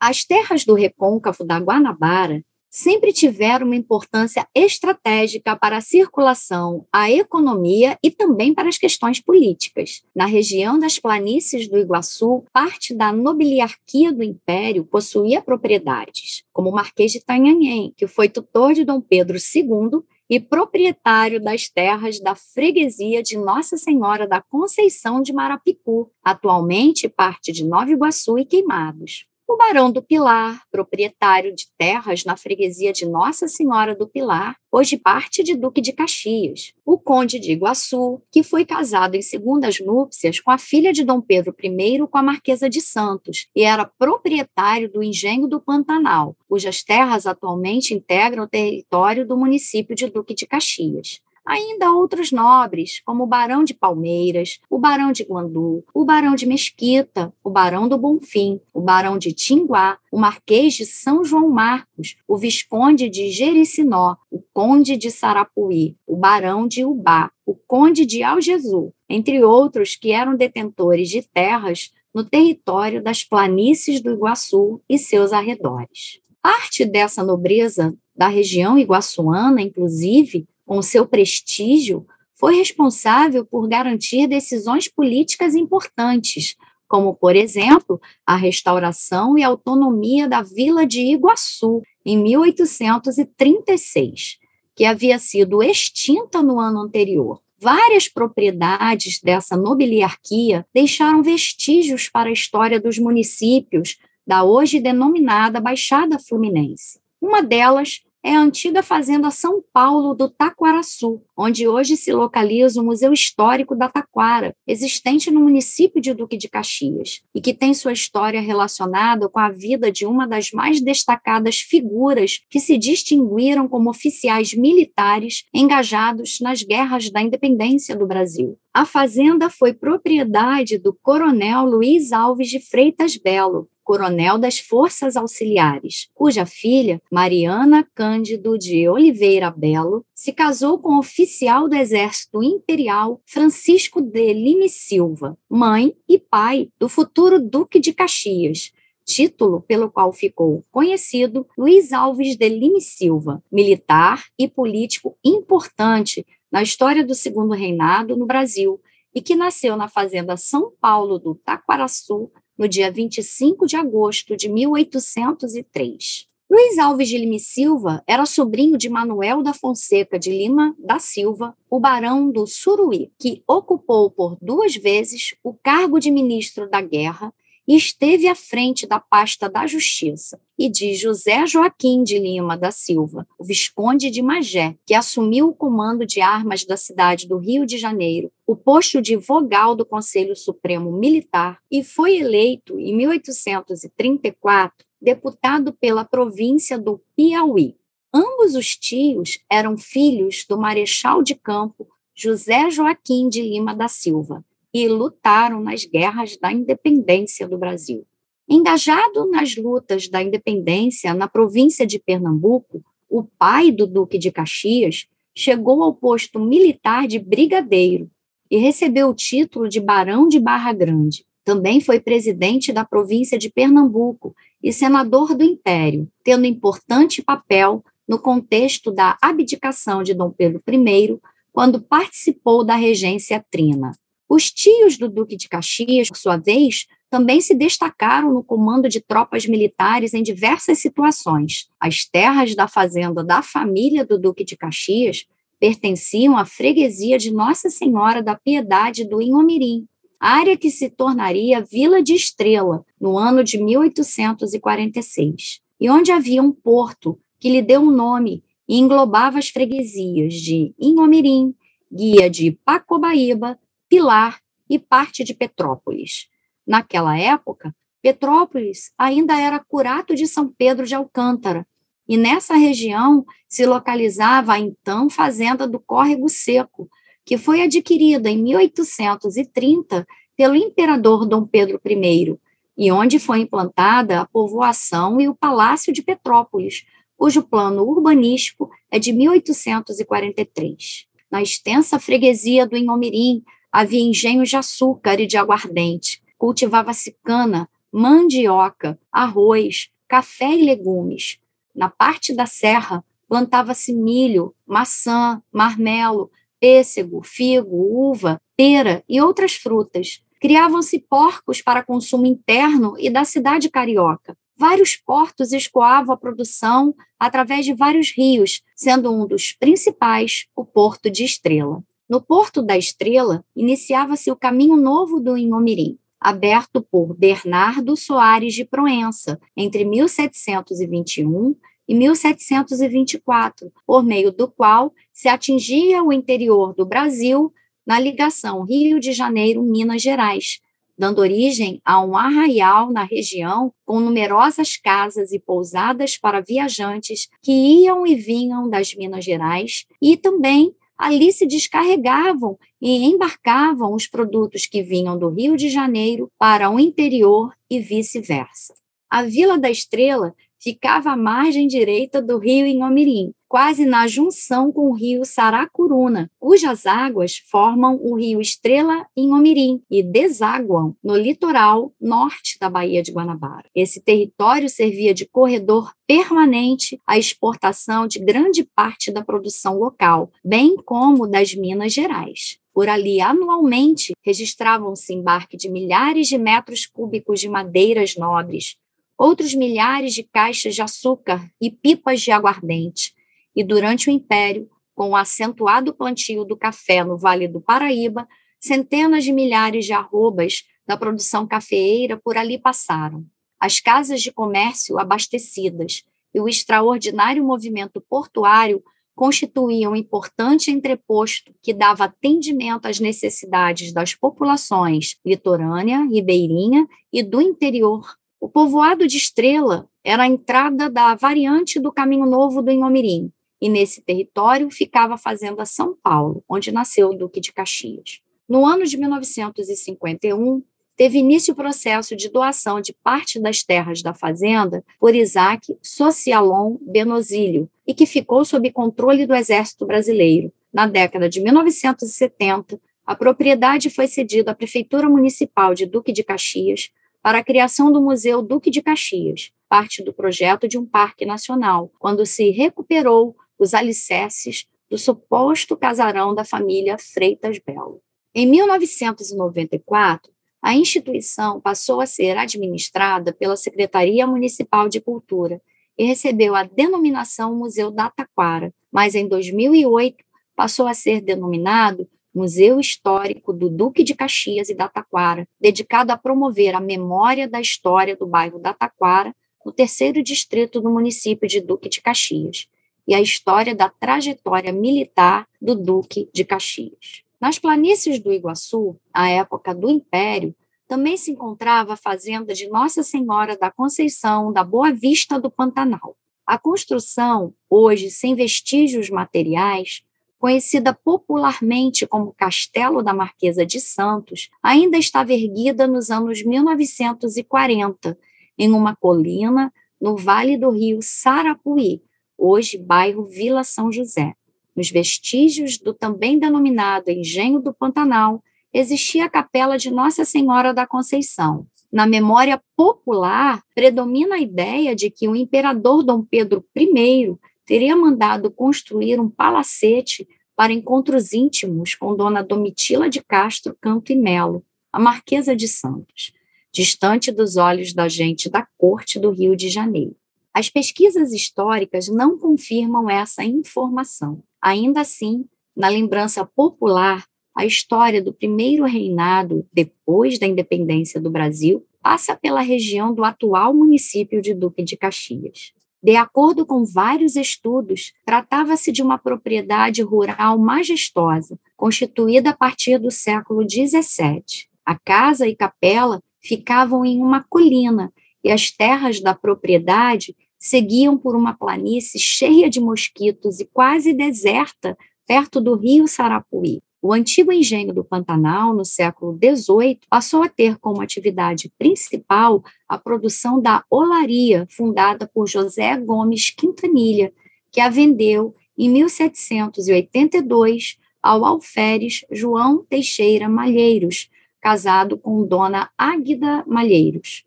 As 0.00 0.24
terras 0.24 0.64
do 0.64 0.72
recôncavo 0.72 1.44
da 1.44 1.58
Guanabara 1.58 2.42
sempre 2.70 3.12
tiveram 3.12 3.66
uma 3.66 3.76
importância 3.76 4.46
estratégica 4.54 5.56
para 5.56 5.78
a 5.78 5.80
circulação, 5.80 6.86
a 6.92 7.10
economia 7.10 7.98
e 8.02 8.10
também 8.10 8.52
para 8.52 8.68
as 8.68 8.78
questões 8.78 9.20
políticas. 9.20 10.02
Na 10.14 10.26
região 10.26 10.78
das 10.78 10.98
planícies 10.98 11.68
do 11.68 11.78
Iguaçu, 11.78 12.44
parte 12.52 12.94
da 12.94 13.12
nobiliarquia 13.12 14.12
do 14.12 14.22
império 14.22 14.84
possuía 14.84 15.40
propriedades, 15.40 16.44
como 16.52 16.70
o 16.70 16.74
Marquês 16.74 17.12
de 17.12 17.24
Tanhanhém, 17.24 17.92
que 17.96 18.06
foi 18.06 18.28
tutor 18.28 18.74
de 18.74 18.84
Dom 18.84 19.00
Pedro 19.00 19.36
II 19.36 20.02
e 20.28 20.40
proprietário 20.40 21.40
das 21.40 21.68
terras 21.68 22.20
da 22.20 22.34
freguesia 22.34 23.22
de 23.22 23.38
Nossa 23.38 23.76
Senhora 23.76 24.26
da 24.26 24.42
Conceição 24.42 25.22
de 25.22 25.32
Marapicu, 25.32 26.10
atualmente 26.22 27.08
parte 27.08 27.52
de 27.52 27.64
Nova 27.64 27.90
Iguaçu 27.90 28.38
e 28.38 28.44
Queimados 28.44 29.26
o 29.48 29.56
Barão 29.56 29.92
do 29.92 30.02
Pilar, 30.02 30.62
proprietário 30.70 31.54
de 31.54 31.66
terras 31.78 32.24
na 32.24 32.36
freguesia 32.36 32.92
de 32.92 33.06
Nossa 33.06 33.46
Senhora 33.46 33.94
do 33.94 34.08
Pilar, 34.08 34.56
hoje 34.72 34.96
parte 34.96 35.42
de 35.44 35.54
Duque 35.54 35.80
de 35.80 35.92
Caxias, 35.92 36.72
o 36.84 36.98
Conde 36.98 37.38
de 37.38 37.52
Iguaçu, 37.52 38.20
que 38.32 38.42
foi 38.42 38.64
casado 38.64 39.14
em 39.14 39.22
segundas 39.22 39.78
núpcias 39.78 40.40
com 40.40 40.50
a 40.50 40.58
filha 40.58 40.92
de 40.92 41.04
Dom 41.04 41.20
Pedro 41.20 41.54
I 41.62 41.98
com 42.10 42.18
a 42.18 42.22
Marquesa 42.22 42.68
de 42.68 42.80
Santos 42.80 43.46
e 43.54 43.62
era 43.62 43.84
proprietário 43.84 44.90
do 44.90 45.02
Engenho 45.02 45.46
do 45.46 45.60
Pantanal, 45.60 46.36
cujas 46.48 46.82
terras 46.82 47.26
atualmente 47.26 47.94
integram 47.94 48.44
o 48.44 48.48
território 48.48 49.26
do 49.26 49.36
município 49.36 49.94
de 49.94 50.08
Duque 50.08 50.34
de 50.34 50.46
Caxias 50.46 51.20
ainda 51.46 51.92
outros 51.92 52.32
nobres, 52.32 53.00
como 53.04 53.24
o 53.24 53.26
Barão 53.26 53.62
de 53.62 53.72
Palmeiras, 53.72 54.58
o 54.68 54.78
Barão 54.78 55.12
de 55.12 55.22
Guandu, 55.22 55.84
o 55.94 56.04
Barão 56.04 56.34
de 56.34 56.44
Mesquita, 56.44 57.32
o 57.42 57.48
Barão 57.48 57.88
do 57.88 57.96
Bonfim, 57.96 58.60
o 58.74 58.80
Barão 58.80 59.16
de 59.16 59.32
Tinguá, 59.32 59.98
o 60.10 60.18
Marquês 60.18 60.74
de 60.74 60.84
São 60.84 61.24
João 61.24 61.48
Marcos, 61.48 62.16
o 62.26 62.36
Visconde 62.36 63.08
de 63.08 63.30
Jericinó, 63.30 64.16
o 64.30 64.42
Conde 64.52 64.96
de 64.96 65.10
Sarapuí, 65.10 65.96
o 66.06 66.16
Barão 66.16 66.66
de 66.66 66.84
Ubá, 66.84 67.30
o 67.46 67.54
Conde 67.54 68.04
de 68.04 68.22
Algezu, 68.22 68.92
entre 69.08 69.44
outros 69.44 69.94
que 69.94 70.10
eram 70.10 70.36
detentores 70.36 71.08
de 71.08 71.22
terras 71.22 71.92
no 72.12 72.24
território 72.24 73.02
das 73.02 73.22
planícies 73.22 74.00
do 74.00 74.10
Iguaçu 74.12 74.80
e 74.88 74.98
seus 74.98 75.32
arredores. 75.32 76.18
Parte 76.42 76.84
dessa 76.84 77.22
nobreza 77.22 77.94
da 78.16 78.28
região 78.28 78.78
iguaçuana, 78.78 79.60
inclusive, 79.60 80.46
com 80.66 80.82
seu 80.82 81.06
prestígio, 81.06 82.04
foi 82.38 82.56
responsável 82.56 83.46
por 83.46 83.66
garantir 83.68 84.26
decisões 84.26 84.88
políticas 84.88 85.54
importantes, 85.54 86.54
como, 86.86 87.14
por 87.14 87.34
exemplo, 87.34 87.98
a 88.26 88.36
restauração 88.36 89.38
e 89.38 89.42
autonomia 89.42 90.28
da 90.28 90.42
Vila 90.42 90.86
de 90.86 91.00
Iguaçu, 91.00 91.80
em 92.04 92.18
1836, 92.18 94.36
que 94.74 94.84
havia 94.84 95.18
sido 95.18 95.62
extinta 95.62 96.42
no 96.42 96.60
ano 96.60 96.80
anterior. 96.80 97.40
Várias 97.58 98.06
propriedades 98.06 99.18
dessa 99.22 99.56
nobiliarquia 99.56 100.66
deixaram 100.74 101.22
vestígios 101.22 102.10
para 102.10 102.28
a 102.28 102.32
história 102.32 102.78
dos 102.78 102.98
municípios 102.98 103.96
da 104.26 104.44
hoje 104.44 104.78
denominada 104.78 105.58
Baixada 105.58 106.18
Fluminense. 106.18 107.00
Uma 107.20 107.42
delas 107.42 108.02
é 108.24 108.34
a 108.34 108.40
antiga 108.40 108.82
Fazenda 108.82 109.30
São 109.30 109.62
Paulo 109.72 110.14
do 110.14 110.28
Taquaraçu, 110.28 111.22
onde 111.36 111.68
hoje 111.68 111.96
se 111.96 112.12
localiza 112.12 112.80
o 112.80 112.84
Museu 112.84 113.12
Histórico 113.12 113.76
da 113.76 113.88
Taquara, 113.88 114.54
existente 114.66 115.30
no 115.30 115.40
município 115.40 116.00
de 116.00 116.12
Duque 116.12 116.36
de 116.36 116.48
Caxias, 116.48 117.22
e 117.34 117.40
que 117.40 117.54
tem 117.54 117.72
sua 117.72 117.92
história 117.92 118.40
relacionada 118.40 119.28
com 119.28 119.38
a 119.38 119.50
vida 119.50 119.92
de 119.92 120.04
uma 120.06 120.26
das 120.26 120.50
mais 120.50 120.80
destacadas 120.80 121.58
figuras 121.58 122.40
que 122.50 122.58
se 122.58 122.76
distinguiram 122.76 123.68
como 123.68 123.90
oficiais 123.90 124.52
militares 124.54 125.44
engajados 125.54 126.40
nas 126.40 126.62
guerras 126.62 127.10
da 127.10 127.22
independência 127.22 127.94
do 127.94 128.06
Brasil. 128.06 128.58
A 128.74 128.84
fazenda 128.84 129.48
foi 129.48 129.72
propriedade 129.72 130.78
do 130.78 130.92
coronel 130.92 131.64
Luiz 131.64 132.12
Alves 132.12 132.48
de 132.48 132.60
Freitas 132.60 133.16
Belo, 133.16 133.68
coronel 133.86 134.36
das 134.36 134.58
Forças 134.58 135.16
Auxiliares, 135.16 136.08
cuja 136.12 136.44
filha, 136.44 137.00
Mariana 137.08 137.86
Cândido 137.94 138.58
de 138.58 138.88
Oliveira 138.88 139.48
Belo, 139.48 140.04
se 140.12 140.32
casou 140.32 140.76
com 140.80 140.94
o 140.94 140.98
oficial 140.98 141.68
do 141.68 141.76
Exército 141.76 142.42
Imperial 142.42 143.22
Francisco 143.24 144.02
de 144.02 144.32
Lime 144.32 144.68
Silva, 144.68 145.38
mãe 145.48 145.94
e 146.08 146.18
pai 146.18 146.68
do 146.80 146.88
futuro 146.88 147.40
Duque 147.40 147.78
de 147.78 147.94
Caxias, 147.94 148.72
título 149.04 149.60
pelo 149.60 149.88
qual 149.88 150.12
ficou 150.12 150.64
conhecido 150.72 151.46
Luiz 151.56 151.92
Alves 151.92 152.36
de 152.36 152.48
Lime 152.48 152.80
Silva, 152.80 153.40
militar 153.52 154.24
e 154.36 154.48
político 154.48 155.16
importante 155.24 156.26
na 156.50 156.60
história 156.60 157.06
do 157.06 157.14
Segundo 157.14 157.54
Reinado 157.54 158.16
no 158.16 158.26
Brasil 158.26 158.80
e 159.14 159.22
que 159.22 159.36
nasceu 159.36 159.76
na 159.76 159.86
fazenda 159.86 160.36
São 160.36 160.72
Paulo 160.80 161.20
do 161.20 161.36
Taquaraçu, 161.36 162.32
no 162.56 162.68
dia 162.68 162.90
25 162.90 163.66
de 163.66 163.76
agosto 163.76 164.36
de 164.36 164.48
1803. 164.48 166.26
Luiz 166.48 166.78
Alves 166.78 167.08
de 167.08 167.18
Lima 167.18 167.40
Silva 167.40 168.04
era 168.06 168.24
sobrinho 168.24 168.78
de 168.78 168.88
Manuel 168.88 169.42
da 169.42 169.52
Fonseca 169.52 170.16
de 170.16 170.30
Lima 170.30 170.76
da 170.78 171.00
Silva, 171.00 171.56
o 171.68 171.80
barão 171.80 172.30
do 172.30 172.46
Suruí, 172.46 173.10
que 173.18 173.42
ocupou 173.48 174.10
por 174.10 174.38
duas 174.40 174.76
vezes 174.76 175.34
o 175.42 175.52
cargo 175.52 175.98
de 175.98 176.10
ministro 176.10 176.70
da 176.70 176.80
Guerra 176.80 177.34
e 177.66 177.76
esteve 177.76 178.28
à 178.28 178.34
frente 178.34 178.86
da 178.86 179.00
pasta 179.00 179.48
da 179.48 179.66
Justiça, 179.66 180.40
e 180.58 180.68
de 180.70 180.94
José 180.94 181.46
Joaquim 181.46 182.02
de 182.02 182.18
Lima 182.18 182.56
da 182.56 182.70
Silva, 182.70 183.26
o 183.38 183.44
Visconde 183.44 184.10
de 184.10 184.22
Magé, 184.22 184.76
que 184.86 184.94
assumiu 184.94 185.48
o 185.48 185.54
comando 185.54 186.06
de 186.06 186.20
armas 186.20 186.64
da 186.64 186.76
cidade 186.76 187.26
do 187.26 187.38
Rio 187.38 187.66
de 187.66 187.76
Janeiro, 187.76 188.30
o 188.46 188.54
posto 188.54 189.02
de 189.02 189.16
vogal 189.16 189.74
do 189.74 189.84
Conselho 189.84 190.36
Supremo 190.36 190.92
Militar 190.92 191.58
e 191.70 191.82
foi 191.82 192.18
eleito, 192.18 192.78
em 192.78 192.96
1834, 192.96 194.86
deputado 195.00 195.72
pela 195.72 196.04
província 196.04 196.78
do 196.78 197.00
Piauí. 197.16 197.76
Ambos 198.14 198.54
os 198.54 198.76
tios 198.76 199.38
eram 199.50 199.76
filhos 199.76 200.44
do 200.48 200.56
marechal 200.56 201.22
de 201.22 201.34
campo 201.34 201.86
José 202.14 202.70
Joaquim 202.70 203.28
de 203.28 203.42
Lima 203.42 203.74
da 203.74 203.88
Silva, 203.88 204.42
e 204.76 204.88
lutaram 204.88 205.58
nas 205.58 205.86
guerras 205.86 206.36
da 206.36 206.52
independência 206.52 207.48
do 207.48 207.56
Brasil. 207.56 208.06
Engajado 208.46 209.26
nas 209.30 209.56
lutas 209.56 210.06
da 210.06 210.22
independência 210.22 211.14
na 211.14 211.26
província 211.26 211.86
de 211.86 211.98
Pernambuco, 211.98 212.84
o 213.08 213.24
pai 213.24 213.72
do 213.72 213.86
Duque 213.86 214.18
de 214.18 214.30
Caxias 214.30 215.06
chegou 215.34 215.82
ao 215.82 215.94
posto 215.94 216.38
militar 216.38 217.08
de 217.08 217.18
brigadeiro 217.18 218.10
e 218.50 218.58
recebeu 218.58 219.08
o 219.08 219.14
título 219.14 219.66
de 219.66 219.80
Barão 219.80 220.28
de 220.28 220.38
Barra 220.38 220.74
Grande. 220.74 221.24
Também 221.42 221.80
foi 221.80 221.98
presidente 221.98 222.70
da 222.70 222.84
província 222.84 223.38
de 223.38 223.48
Pernambuco 223.48 224.34
e 224.62 224.74
senador 224.74 225.34
do 225.34 225.42
Império, 225.42 226.06
tendo 226.22 226.44
importante 226.44 227.22
papel 227.22 227.82
no 228.06 228.18
contexto 228.18 228.92
da 228.92 229.16
abdicação 229.22 230.02
de 230.02 230.12
Dom 230.12 230.30
Pedro 230.30 230.62
I, 230.68 231.18
quando 231.50 231.80
participou 231.80 232.62
da 232.62 232.74
regência 232.74 233.42
trina. 233.50 233.92
Os 234.28 234.50
tios 234.50 234.98
do 234.98 235.08
Duque 235.08 235.36
de 235.36 235.48
Caxias, 235.48 236.08
por 236.08 236.16
sua 236.16 236.36
vez, 236.36 236.86
também 237.08 237.40
se 237.40 237.54
destacaram 237.54 238.32
no 238.32 238.42
comando 238.42 238.88
de 238.88 239.00
tropas 239.00 239.46
militares 239.46 240.12
em 240.12 240.22
diversas 240.22 240.78
situações. 240.80 241.68
As 241.80 242.04
terras 242.04 242.54
da 242.54 242.66
fazenda 242.66 243.22
da 243.22 243.40
família 243.40 244.04
do 244.04 244.18
Duque 244.18 244.44
de 244.44 244.56
Caxias 244.56 245.24
pertenciam 245.58 246.36
à 246.36 246.44
freguesia 246.44 247.16
de 247.18 247.32
Nossa 247.32 247.70
Senhora 247.70 248.22
da 248.22 248.34
Piedade 248.34 249.08
do 249.08 249.22
Inhomirim, 249.22 249.86
área 250.20 250.56
que 250.56 250.70
se 250.70 250.90
tornaria 250.90 251.62
Vila 251.62 252.02
de 252.02 252.14
Estrela 252.14 252.84
no 253.00 253.16
ano 253.16 253.44
de 253.44 253.62
1846, 253.62 255.60
e 255.80 255.88
onde 255.88 256.10
havia 256.10 256.42
um 256.42 256.50
porto 256.50 257.18
que 257.38 257.48
lhe 257.48 257.62
deu 257.62 257.80
um 257.82 257.90
nome 257.90 258.42
e 258.68 258.78
englobava 258.78 259.38
as 259.38 259.48
freguesias 259.48 260.34
de 260.34 260.74
Inhomirim, 260.78 261.54
Guia 261.92 262.28
de 262.28 262.50
Pacobaíba, 262.64 263.58
Pilar 263.88 264.40
e 264.68 264.78
parte 264.78 265.22
de 265.22 265.34
Petrópolis. 265.34 266.28
Naquela 266.66 267.18
época, 267.18 267.74
Petrópolis 268.02 268.92
ainda 268.98 269.38
era 269.38 269.58
curato 269.58 270.14
de 270.14 270.26
São 270.26 270.48
Pedro 270.48 270.86
de 270.86 270.94
Alcântara, 270.94 271.66
e 272.08 272.16
nessa 272.16 272.54
região 272.54 273.24
se 273.48 273.66
localizava 273.66 274.52
a 274.52 274.60
então 274.60 275.10
Fazenda 275.10 275.66
do 275.66 275.80
Córrego 275.80 276.28
Seco, 276.28 276.88
que 277.24 277.36
foi 277.36 277.62
adquirida 277.62 278.30
em 278.30 278.40
1830 278.42 280.06
pelo 280.36 280.54
imperador 280.54 281.26
Dom 281.26 281.44
Pedro 281.46 281.80
I, 281.84 282.36
e 282.78 282.92
onde 282.92 283.18
foi 283.18 283.40
implantada 283.40 284.20
a 284.20 284.26
povoação 284.26 285.20
e 285.20 285.28
o 285.28 285.34
Palácio 285.34 285.92
de 285.92 286.02
Petrópolis, 286.02 286.84
cujo 287.16 287.42
plano 287.42 287.82
urbanístico 287.82 288.70
é 288.90 288.98
de 288.98 289.12
1843. 289.12 291.06
Na 291.30 291.42
extensa 291.42 291.98
freguesia 291.98 292.66
do 292.66 292.76
Inhomirim, 292.76 293.42
havia 293.76 294.00
engenhos 294.00 294.48
de 294.48 294.56
açúcar 294.56 295.20
e 295.20 295.26
de 295.26 295.36
aguardente, 295.36 296.22
cultivava-se 296.38 297.14
cana, 297.22 297.68
mandioca, 297.92 298.98
arroz, 299.12 299.90
café 300.08 300.54
e 300.54 300.64
legumes. 300.64 301.38
Na 301.74 301.90
parte 301.90 302.34
da 302.34 302.46
serra, 302.46 303.04
plantava-se 303.28 303.92
milho, 303.92 304.54
maçã, 304.66 305.42
marmelo, 305.52 306.30
pêssego, 306.58 307.20
figo, 307.22 307.76
uva, 308.10 308.40
pera 308.56 309.04
e 309.06 309.20
outras 309.20 309.52
frutas. 309.52 310.22
Criavam-se 310.40 310.98
porcos 310.98 311.60
para 311.60 311.84
consumo 311.84 312.24
interno 312.24 312.94
e 312.98 313.10
da 313.10 313.24
cidade 313.24 313.68
carioca. 313.68 314.38
Vários 314.56 314.96
portos 314.96 315.52
escoavam 315.52 316.14
a 316.14 316.16
produção 316.16 316.94
através 317.20 317.66
de 317.66 317.74
vários 317.74 318.10
rios, 318.10 318.62
sendo 318.74 319.12
um 319.12 319.26
dos 319.26 319.52
principais 319.52 320.46
o 320.56 320.64
Porto 320.64 321.10
de 321.10 321.24
Estrela. 321.24 321.84
No 322.08 322.20
Porto 322.20 322.62
da 322.62 322.78
Estrela, 322.78 323.44
iniciava-se 323.54 324.30
o 324.30 324.36
caminho 324.36 324.76
novo 324.76 325.18
do 325.18 325.36
Inhomirim, 325.36 325.98
aberto 326.20 326.80
por 326.80 327.16
Bernardo 327.16 327.96
Soares 327.96 328.54
de 328.54 328.64
Proença, 328.64 329.40
entre 329.56 329.84
1721 329.84 331.56
e 331.88 331.94
1724, 331.94 333.72
por 333.84 334.04
meio 334.04 334.30
do 334.30 334.48
qual 334.48 334.94
se 335.12 335.28
atingia 335.28 336.02
o 336.02 336.12
interior 336.12 336.74
do 336.74 336.86
Brasil 336.86 337.52
na 337.84 337.98
ligação 337.98 338.62
Rio 338.62 339.00
de 339.00 339.12
Janeiro-Minas 339.12 340.00
Gerais, 340.00 340.60
dando 340.96 341.18
origem 341.18 341.80
a 341.84 342.00
um 342.04 342.16
arraial 342.16 342.92
na 342.92 343.02
região 343.02 343.72
com 343.84 343.98
numerosas 343.98 344.76
casas 344.76 345.32
e 345.32 345.40
pousadas 345.40 346.16
para 346.16 346.40
viajantes 346.40 347.28
que 347.42 347.52
iam 347.52 348.06
e 348.06 348.14
vinham 348.14 348.70
das 348.70 348.94
Minas 348.94 349.24
Gerais 349.24 349.86
e 350.00 350.16
também 350.16 350.72
ali 350.96 351.32
se 351.32 351.46
descarregavam 351.46 352.58
e 352.80 353.04
embarcavam 353.04 353.94
os 353.94 354.06
produtos 354.06 354.66
que 354.66 354.82
vinham 354.82 355.18
do 355.18 355.28
Rio 355.28 355.56
de 355.56 355.68
Janeiro 355.68 356.30
para 356.38 356.70
o 356.70 356.80
interior 356.80 357.52
e 357.70 357.78
vice-versa. 357.80 358.74
A 359.10 359.22
Vila 359.22 359.58
da 359.58 359.70
Estrela 359.70 360.34
ficava 360.58 361.10
à 361.10 361.16
margem 361.16 361.66
direita 361.66 362.20
do 362.20 362.38
rio 362.38 362.66
Inhomirim, 362.66 363.32
quase 363.48 363.84
na 363.84 364.06
junção 364.06 364.72
com 364.72 364.88
o 364.90 364.94
rio 364.94 365.24
Saracuruna, 365.24 366.30
cujas 366.38 366.86
águas 366.86 367.38
formam 367.50 367.98
o 368.02 368.16
rio 368.16 368.40
Estrela 368.40 369.06
Inhomirim 369.16 369.82
e 369.90 370.02
desaguam 370.02 370.96
no 371.02 371.16
litoral 371.16 371.92
norte 372.00 372.58
da 372.58 372.68
Baía 372.68 373.02
de 373.02 373.12
Guanabara. 373.12 373.68
Esse 373.74 374.00
território 374.00 374.68
servia 374.68 375.14
de 375.14 375.26
corredor 375.26 375.92
permanente 376.06 377.00
à 377.06 377.18
exportação 377.18 378.06
de 378.06 378.18
grande 378.18 378.64
parte 378.64 379.12
da 379.12 379.24
produção 379.24 379.78
local, 379.78 380.30
bem 380.44 380.76
como 380.76 381.26
das 381.26 381.54
Minas 381.54 381.92
Gerais. 381.92 382.58
Por 382.76 382.90
ali, 382.90 383.22
anualmente, 383.22 384.12
registravam-se 384.22 385.14
embarque 385.14 385.56
de 385.56 385.70
milhares 385.70 386.28
de 386.28 386.36
metros 386.36 386.84
cúbicos 386.84 387.40
de 387.40 387.48
madeiras 387.48 388.16
nobres, 388.16 388.76
outros 389.16 389.54
milhares 389.54 390.12
de 390.12 390.22
caixas 390.22 390.74
de 390.74 390.82
açúcar 390.82 391.50
e 391.58 391.70
pipas 391.70 392.20
de 392.20 392.30
aguardente. 392.30 393.15
E 393.56 393.64
durante 393.64 394.10
o 394.10 394.12
Império, 394.12 394.68
com 394.94 395.10
o 395.10 395.16
acentuado 395.16 395.94
plantio 395.94 396.44
do 396.44 396.56
café 396.56 397.02
no 397.02 397.16
Vale 397.16 397.48
do 397.48 397.60
Paraíba, 397.60 398.28
centenas 398.60 399.24
de 399.24 399.32
milhares 399.32 399.86
de 399.86 399.92
arrobas 399.92 400.64
da 400.86 400.96
produção 400.96 401.46
cafeeira 401.46 402.16
por 402.16 402.36
ali 402.36 402.58
passaram. 402.58 403.24
As 403.58 403.80
casas 403.80 404.22
de 404.22 404.30
comércio 404.30 404.98
abastecidas 404.98 406.02
e 406.34 406.40
o 406.40 406.48
extraordinário 406.48 407.42
movimento 407.42 408.00
portuário 408.00 408.82
constituía 409.14 409.88
um 409.88 409.96
importante 409.96 410.70
entreposto 410.70 411.54
que 411.62 411.72
dava 411.72 412.04
atendimento 412.04 412.86
às 412.86 413.00
necessidades 413.00 413.92
das 413.92 414.14
populações 414.14 415.16
litorânea, 415.24 416.04
ribeirinha 416.04 416.86
e 417.10 417.22
do 417.22 417.40
interior. 417.40 418.14
O 418.38 418.46
povoado 418.46 419.06
de 419.06 419.16
Estrela 419.16 419.88
era 420.04 420.24
a 420.24 420.28
entrada 420.28 420.90
da 420.90 421.14
variante 421.14 421.80
do 421.80 421.90
Caminho 421.90 422.26
Novo 422.26 422.60
do 422.60 422.70
Inhomirim, 422.70 423.32
e 423.60 423.68
nesse 423.68 424.02
território 424.02 424.70
ficava 424.70 425.14
a 425.14 425.18
Fazenda 425.18 425.64
São 425.64 425.96
Paulo, 426.02 426.42
onde 426.48 426.72
nasceu 426.72 427.10
o 427.10 427.14
Duque 427.14 427.40
de 427.40 427.52
Caxias. 427.52 428.20
No 428.48 428.64
ano 428.64 428.84
de 428.84 428.96
1951, 428.96 430.62
teve 430.96 431.18
início 431.18 431.52
o 431.52 431.56
processo 431.56 432.16
de 432.16 432.28
doação 432.28 432.80
de 432.80 432.92
parte 432.92 433.40
das 433.40 433.62
terras 433.62 434.02
da 434.02 434.14
fazenda 434.14 434.84
por 434.98 435.14
Isaac 435.14 435.76
Socialon 435.82 436.76
Benozílio 436.80 437.68
e 437.86 437.92
que 437.92 438.06
ficou 438.06 438.44
sob 438.44 438.70
controle 438.72 439.26
do 439.26 439.34
Exército 439.34 439.84
Brasileiro. 439.84 440.52
Na 440.72 440.86
década 440.86 441.28
de 441.28 441.40
1970, 441.40 442.80
a 443.06 443.14
propriedade 443.14 443.90
foi 443.90 444.06
cedida 444.06 444.50
à 444.50 444.54
Prefeitura 444.54 445.08
Municipal 445.08 445.74
de 445.74 445.86
Duque 445.86 446.12
de 446.12 446.24
Caxias 446.24 446.90
para 447.22 447.38
a 447.38 447.44
criação 447.44 447.90
do 447.92 448.00
Museu 448.00 448.40
Duque 448.42 448.70
de 448.70 448.82
Caxias, 448.82 449.50
parte 449.68 450.02
do 450.02 450.12
projeto 450.12 450.68
de 450.68 450.78
um 450.78 450.86
parque 450.86 451.26
nacional, 451.26 451.90
quando 451.98 452.24
se 452.24 452.50
recuperou 452.50 453.36
os 453.58 453.74
alicerces 453.74 454.66
do 454.90 454.98
suposto 454.98 455.76
casarão 455.76 456.34
da 456.34 456.44
família 456.44 456.96
Freitas 456.98 457.58
Belo. 457.58 458.00
Em 458.34 458.46
1994, 458.46 460.30
a 460.62 460.74
instituição 460.74 461.60
passou 461.60 462.00
a 462.00 462.06
ser 462.06 462.36
administrada 462.36 463.32
pela 463.32 463.56
Secretaria 463.56 464.26
Municipal 464.26 464.88
de 464.88 465.00
Cultura 465.00 465.60
e 465.96 466.04
recebeu 466.04 466.54
a 466.54 466.64
denominação 466.64 467.54
Museu 467.54 467.90
da 467.90 468.10
Taquara, 468.10 468.72
mas 468.90 469.14
em 469.14 469.26
2008 469.26 470.24
passou 470.54 470.86
a 470.86 470.94
ser 470.94 471.20
denominado 471.20 472.08
Museu 472.34 472.78
Histórico 472.78 473.52
do 473.52 473.70
Duque 473.70 474.02
de 474.02 474.14
Caxias 474.14 474.68
e 474.68 474.74
da 474.74 474.88
Taquara, 474.88 475.48
dedicado 475.58 476.12
a 476.12 476.18
promover 476.18 476.74
a 476.74 476.80
memória 476.80 477.48
da 477.48 477.60
história 477.60 478.14
do 478.14 478.26
bairro 478.26 478.58
da 478.58 478.74
Taquara, 478.74 479.34
no 479.64 479.72
terceiro 479.72 480.22
distrito 480.22 480.80
do 480.80 480.90
município 480.90 481.48
de 481.48 481.60
Duque 481.60 481.88
de 481.88 482.02
Caxias, 482.02 482.68
e 483.06 483.14
a 483.14 483.20
história 483.20 483.74
da 483.74 483.88
trajetória 483.88 484.72
militar 484.72 485.46
do 485.60 485.74
Duque 485.74 486.28
de 486.32 486.44
Caxias. 486.44 487.22
Nas 487.40 487.58
planícies 487.58 488.18
do 488.18 488.32
Iguaçu, 488.32 488.96
à 489.12 489.28
época 489.28 489.74
do 489.74 489.90
Império, 489.90 490.54
também 490.88 491.16
se 491.16 491.30
encontrava 491.30 491.94
a 491.94 491.96
fazenda 491.96 492.54
de 492.54 492.68
Nossa 492.68 493.02
Senhora 493.02 493.56
da 493.56 493.70
Conceição 493.70 494.52
da 494.52 494.62
Boa 494.64 494.92
Vista 494.92 495.38
do 495.38 495.50
Pantanal. 495.50 496.16
A 496.46 496.56
construção, 496.56 497.52
hoje 497.68 498.10
sem 498.10 498.34
vestígios 498.34 499.10
materiais, 499.10 500.04
conhecida 500.38 500.94
popularmente 500.94 502.06
como 502.06 502.34
Castelo 502.36 503.02
da 503.02 503.12
Marquesa 503.12 503.66
de 503.66 503.80
Santos, 503.80 504.48
ainda 504.62 504.96
estava 504.96 505.32
erguida 505.32 505.86
nos 505.86 506.10
anos 506.10 506.42
1940, 506.44 508.16
em 508.56 508.72
uma 508.72 508.94
colina 508.94 509.72
no 510.00 510.16
vale 510.16 510.56
do 510.56 510.70
rio 510.70 510.98
Sarapuí, 511.02 512.00
hoje 512.38 512.78
bairro 512.78 513.24
Vila 513.24 513.64
São 513.64 513.90
José. 513.90 514.34
Nos 514.74 514.90
vestígios 514.90 515.78
do 515.78 515.94
também 515.94 516.38
denominado 516.38 517.10
Engenho 517.10 517.60
do 517.60 517.72
Pantanal, 517.72 518.42
existia 518.72 519.24
a 519.24 519.30
capela 519.30 519.78
de 519.78 519.90
Nossa 519.90 520.24
Senhora 520.24 520.74
da 520.74 520.86
Conceição. 520.86 521.66
Na 521.90 522.06
memória 522.06 522.60
popular, 522.76 523.62
predomina 523.74 524.34
a 524.34 524.40
ideia 524.40 524.94
de 524.94 525.10
que 525.10 525.26
o 525.28 525.36
imperador 525.36 526.02
Dom 526.02 526.22
Pedro 526.22 526.64
I 526.76 527.36
teria 527.64 527.96
mandado 527.96 528.50
construir 528.50 529.18
um 529.18 529.30
palacete 529.30 530.28
para 530.54 530.72
encontros 530.72 531.32
íntimos 531.32 531.94
com 531.94 532.16
Dona 532.16 532.42
Domitila 532.42 533.08
de 533.08 533.22
Castro 533.22 533.76
Canto 533.80 534.12
e 534.12 534.16
Melo, 534.16 534.64
a 534.92 534.98
Marquesa 534.98 535.54
de 535.54 535.68
Santos, 535.68 536.32
distante 536.72 537.30
dos 537.30 537.56
olhos 537.56 537.92
da 537.92 538.08
gente 538.08 538.48
da 538.50 538.66
corte 538.76 539.18
do 539.18 539.30
Rio 539.30 539.56
de 539.56 539.68
Janeiro. 539.68 540.16
As 540.56 540.70
pesquisas 540.70 541.34
históricas 541.34 542.08
não 542.08 542.38
confirmam 542.38 543.10
essa 543.10 543.44
informação. 543.44 544.42
Ainda 544.58 545.02
assim, 545.02 545.44
na 545.76 545.86
lembrança 545.86 546.46
popular, 546.46 547.26
a 547.54 547.66
história 547.66 548.22
do 548.22 548.32
primeiro 548.32 548.86
reinado 548.86 549.66
depois 549.70 550.38
da 550.38 550.46
independência 550.46 551.20
do 551.20 551.28
Brasil 551.28 551.86
passa 552.00 552.34
pela 552.34 552.62
região 552.62 553.14
do 553.14 553.22
atual 553.22 553.74
município 553.74 554.40
de 554.40 554.54
Duque 554.54 554.82
de 554.82 554.96
Caxias. 554.96 555.74
De 556.02 556.16
acordo 556.16 556.64
com 556.64 556.86
vários 556.86 557.36
estudos, 557.36 558.14
tratava-se 558.24 558.90
de 558.90 559.02
uma 559.02 559.18
propriedade 559.18 560.00
rural 560.00 560.58
majestosa, 560.58 561.60
constituída 561.76 562.48
a 562.48 562.56
partir 562.56 562.98
do 562.98 563.10
século 563.10 563.62
XVII. 563.68 564.42
A 564.86 564.98
casa 564.98 565.46
e 565.46 565.54
capela 565.54 566.22
ficavam 566.40 567.04
em 567.04 567.20
uma 567.20 567.44
colina 567.46 568.10
e 568.42 568.50
as 568.50 568.70
terras 568.70 569.20
da 569.20 569.34
propriedade 569.34 570.34
seguiam 570.66 571.16
por 571.16 571.36
uma 571.36 571.54
planície 571.54 572.18
cheia 572.18 572.68
de 572.68 572.80
mosquitos 572.80 573.60
e 573.60 573.66
quase 573.66 574.12
deserta, 574.12 574.96
perto 575.26 575.60
do 575.60 575.74
rio 575.74 576.06
Sarapuí. 576.06 576.82
O 577.00 577.12
antigo 577.12 577.52
engenho 577.52 577.94
do 577.94 578.04
Pantanal, 578.04 578.74
no 578.74 578.84
século 578.84 579.38
XVIII, 579.38 580.00
passou 580.10 580.42
a 580.42 580.48
ter 580.48 580.76
como 580.78 581.00
atividade 581.00 581.72
principal 581.78 582.64
a 582.88 582.98
produção 582.98 583.60
da 583.60 583.84
olaria, 583.88 584.66
fundada 584.70 585.30
por 585.32 585.48
José 585.48 585.96
Gomes 585.96 586.50
Quintanilha, 586.50 587.32
que 587.70 587.80
a 587.80 587.88
vendeu 587.88 588.54
em 588.76 588.90
1782 588.90 590.98
ao 591.22 591.44
alferes 591.44 592.24
João 592.30 592.84
Teixeira 592.84 593.48
Malheiros, 593.48 594.28
casado 594.60 595.16
com 595.16 595.46
Dona 595.46 595.90
Águida 595.96 596.64
Malheiros 596.66 597.45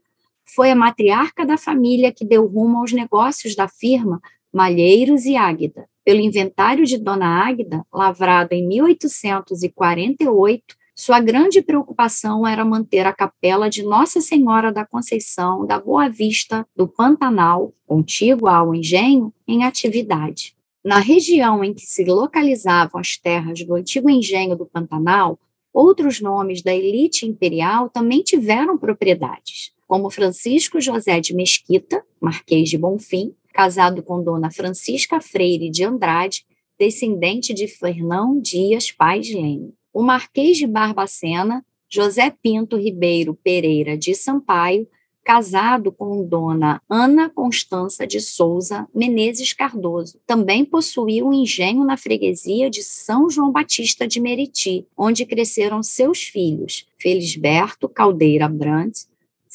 foi 0.55 0.71
a 0.71 0.75
matriarca 0.75 1.45
da 1.45 1.57
família 1.57 2.11
que 2.11 2.25
deu 2.25 2.43
rumo 2.45 2.79
aos 2.79 2.91
negócios 2.91 3.55
da 3.55 3.67
firma 3.67 4.19
Malheiros 4.51 5.25
e 5.25 5.35
Águida. 5.35 5.87
Pelo 6.03 6.21
inventário 6.21 6.83
de 6.85 6.97
Dona 6.97 7.47
Águida, 7.47 7.85
lavrado 7.93 8.53
em 8.53 8.67
1848, 8.67 10.75
sua 10.95 11.19
grande 11.19 11.61
preocupação 11.61 12.47
era 12.47 12.65
manter 12.65 13.05
a 13.05 13.13
capela 13.13 13.69
de 13.69 13.83
Nossa 13.83 14.19
Senhora 14.19 14.71
da 14.71 14.83
Conceição 14.85 15.67
da 15.67 15.79
Boa 15.79 16.09
Vista 16.09 16.65
do 16.75 16.87
Pantanal, 16.87 17.71
contígua 17.85 18.55
ao 18.55 18.73
engenho, 18.73 19.31
em 19.47 19.63
atividade. 19.63 20.55
Na 20.83 20.97
região 20.99 21.63
em 21.63 21.73
que 21.73 21.85
se 21.85 22.03
localizavam 22.05 22.99
as 22.99 23.17
terras 23.17 23.63
do 23.63 23.75
antigo 23.75 24.09
engenho 24.09 24.55
do 24.55 24.65
Pantanal, 24.65 25.37
outros 25.71 26.19
nomes 26.19 26.63
da 26.63 26.73
elite 26.73 27.25
imperial 27.25 27.89
também 27.89 28.23
tiveram 28.23 28.77
propriedades 28.77 29.71
como 29.89 30.11
Francisco 30.11 30.79
José 30.79 31.19
de 31.19 31.33
Mesquita, 31.33 32.05
Marquês 32.21 32.69
de 32.69 32.77
Bonfim, 32.77 33.33
casado 33.51 34.03
com 34.03 34.23
Dona 34.23 34.51
Francisca 34.51 35.19
Freire 35.19 35.71
de 35.71 35.83
Andrade, 35.83 36.45
descendente 36.77 37.55
de 37.55 37.67
Fernão 37.67 38.39
Dias 38.39 38.91
Paz 38.91 39.33
Leme. 39.33 39.73
O 39.91 40.03
Marquês 40.03 40.57
de 40.57 40.67
Barbacena, 40.67 41.65
José 41.89 42.29
Pinto 42.29 42.77
Ribeiro 42.77 43.33
Pereira 43.33 43.97
de 43.97 44.13
Sampaio, 44.13 44.87
casado 45.25 45.91
com 45.91 46.23
Dona 46.23 46.79
Ana 46.87 47.27
Constança 47.27 48.05
de 48.05 48.19
Souza 48.19 48.87
Menezes 48.93 49.53
Cardoso. 49.53 50.19
Também 50.27 50.63
possuía 50.63 51.25
um 51.25 51.33
engenho 51.33 51.83
na 51.83 51.97
freguesia 51.97 52.69
de 52.69 52.83
São 52.83 53.27
João 53.27 53.51
Batista 53.51 54.07
de 54.07 54.19
Meriti, 54.19 54.85
onde 54.95 55.25
cresceram 55.25 55.81
seus 55.81 56.21
filhos, 56.21 56.85
Felisberto 56.99 57.89
Caldeira 57.89 58.47
Brandt, 58.47 59.08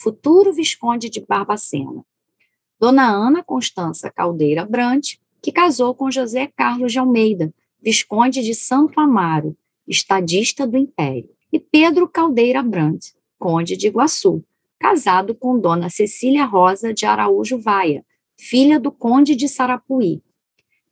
futuro 0.05 0.53
Visconde 0.53 1.09
de 1.09 1.19
Barbacena. 1.19 2.05
Dona 2.79 3.09
Ana 3.11 3.43
Constança 3.43 4.11
Caldeira 4.11 4.63
Brant, 4.67 5.15
que 5.41 5.51
casou 5.51 5.95
com 5.95 6.11
José 6.11 6.47
Carlos 6.55 6.93
de 6.93 6.99
Almeida, 6.99 7.55
Visconde 7.81 8.43
de 8.43 8.55
Santo 8.55 9.01
Amaro, 9.01 9.57
estadista 9.89 10.67
do 10.67 10.77
Império, 10.77 11.31
e 11.51 11.59
Pedro 11.59 12.07
Caldeira 12.07 12.63
Brant, 12.63 13.13
Conde 13.39 13.79
de 13.79 13.87
Iguaçu, 13.87 14.45
casado 14.79 15.35
com 15.35 15.59
Dona 15.59 15.89
Cecília 15.89 16.45
Rosa 16.45 16.93
de 16.93 17.07
Araújo 17.07 17.59
Vaia, 17.59 18.05
filha 18.39 18.79
do 18.79 18.93
Conde 18.93 19.35
de 19.35 19.49
Sarapuí. 19.49 20.23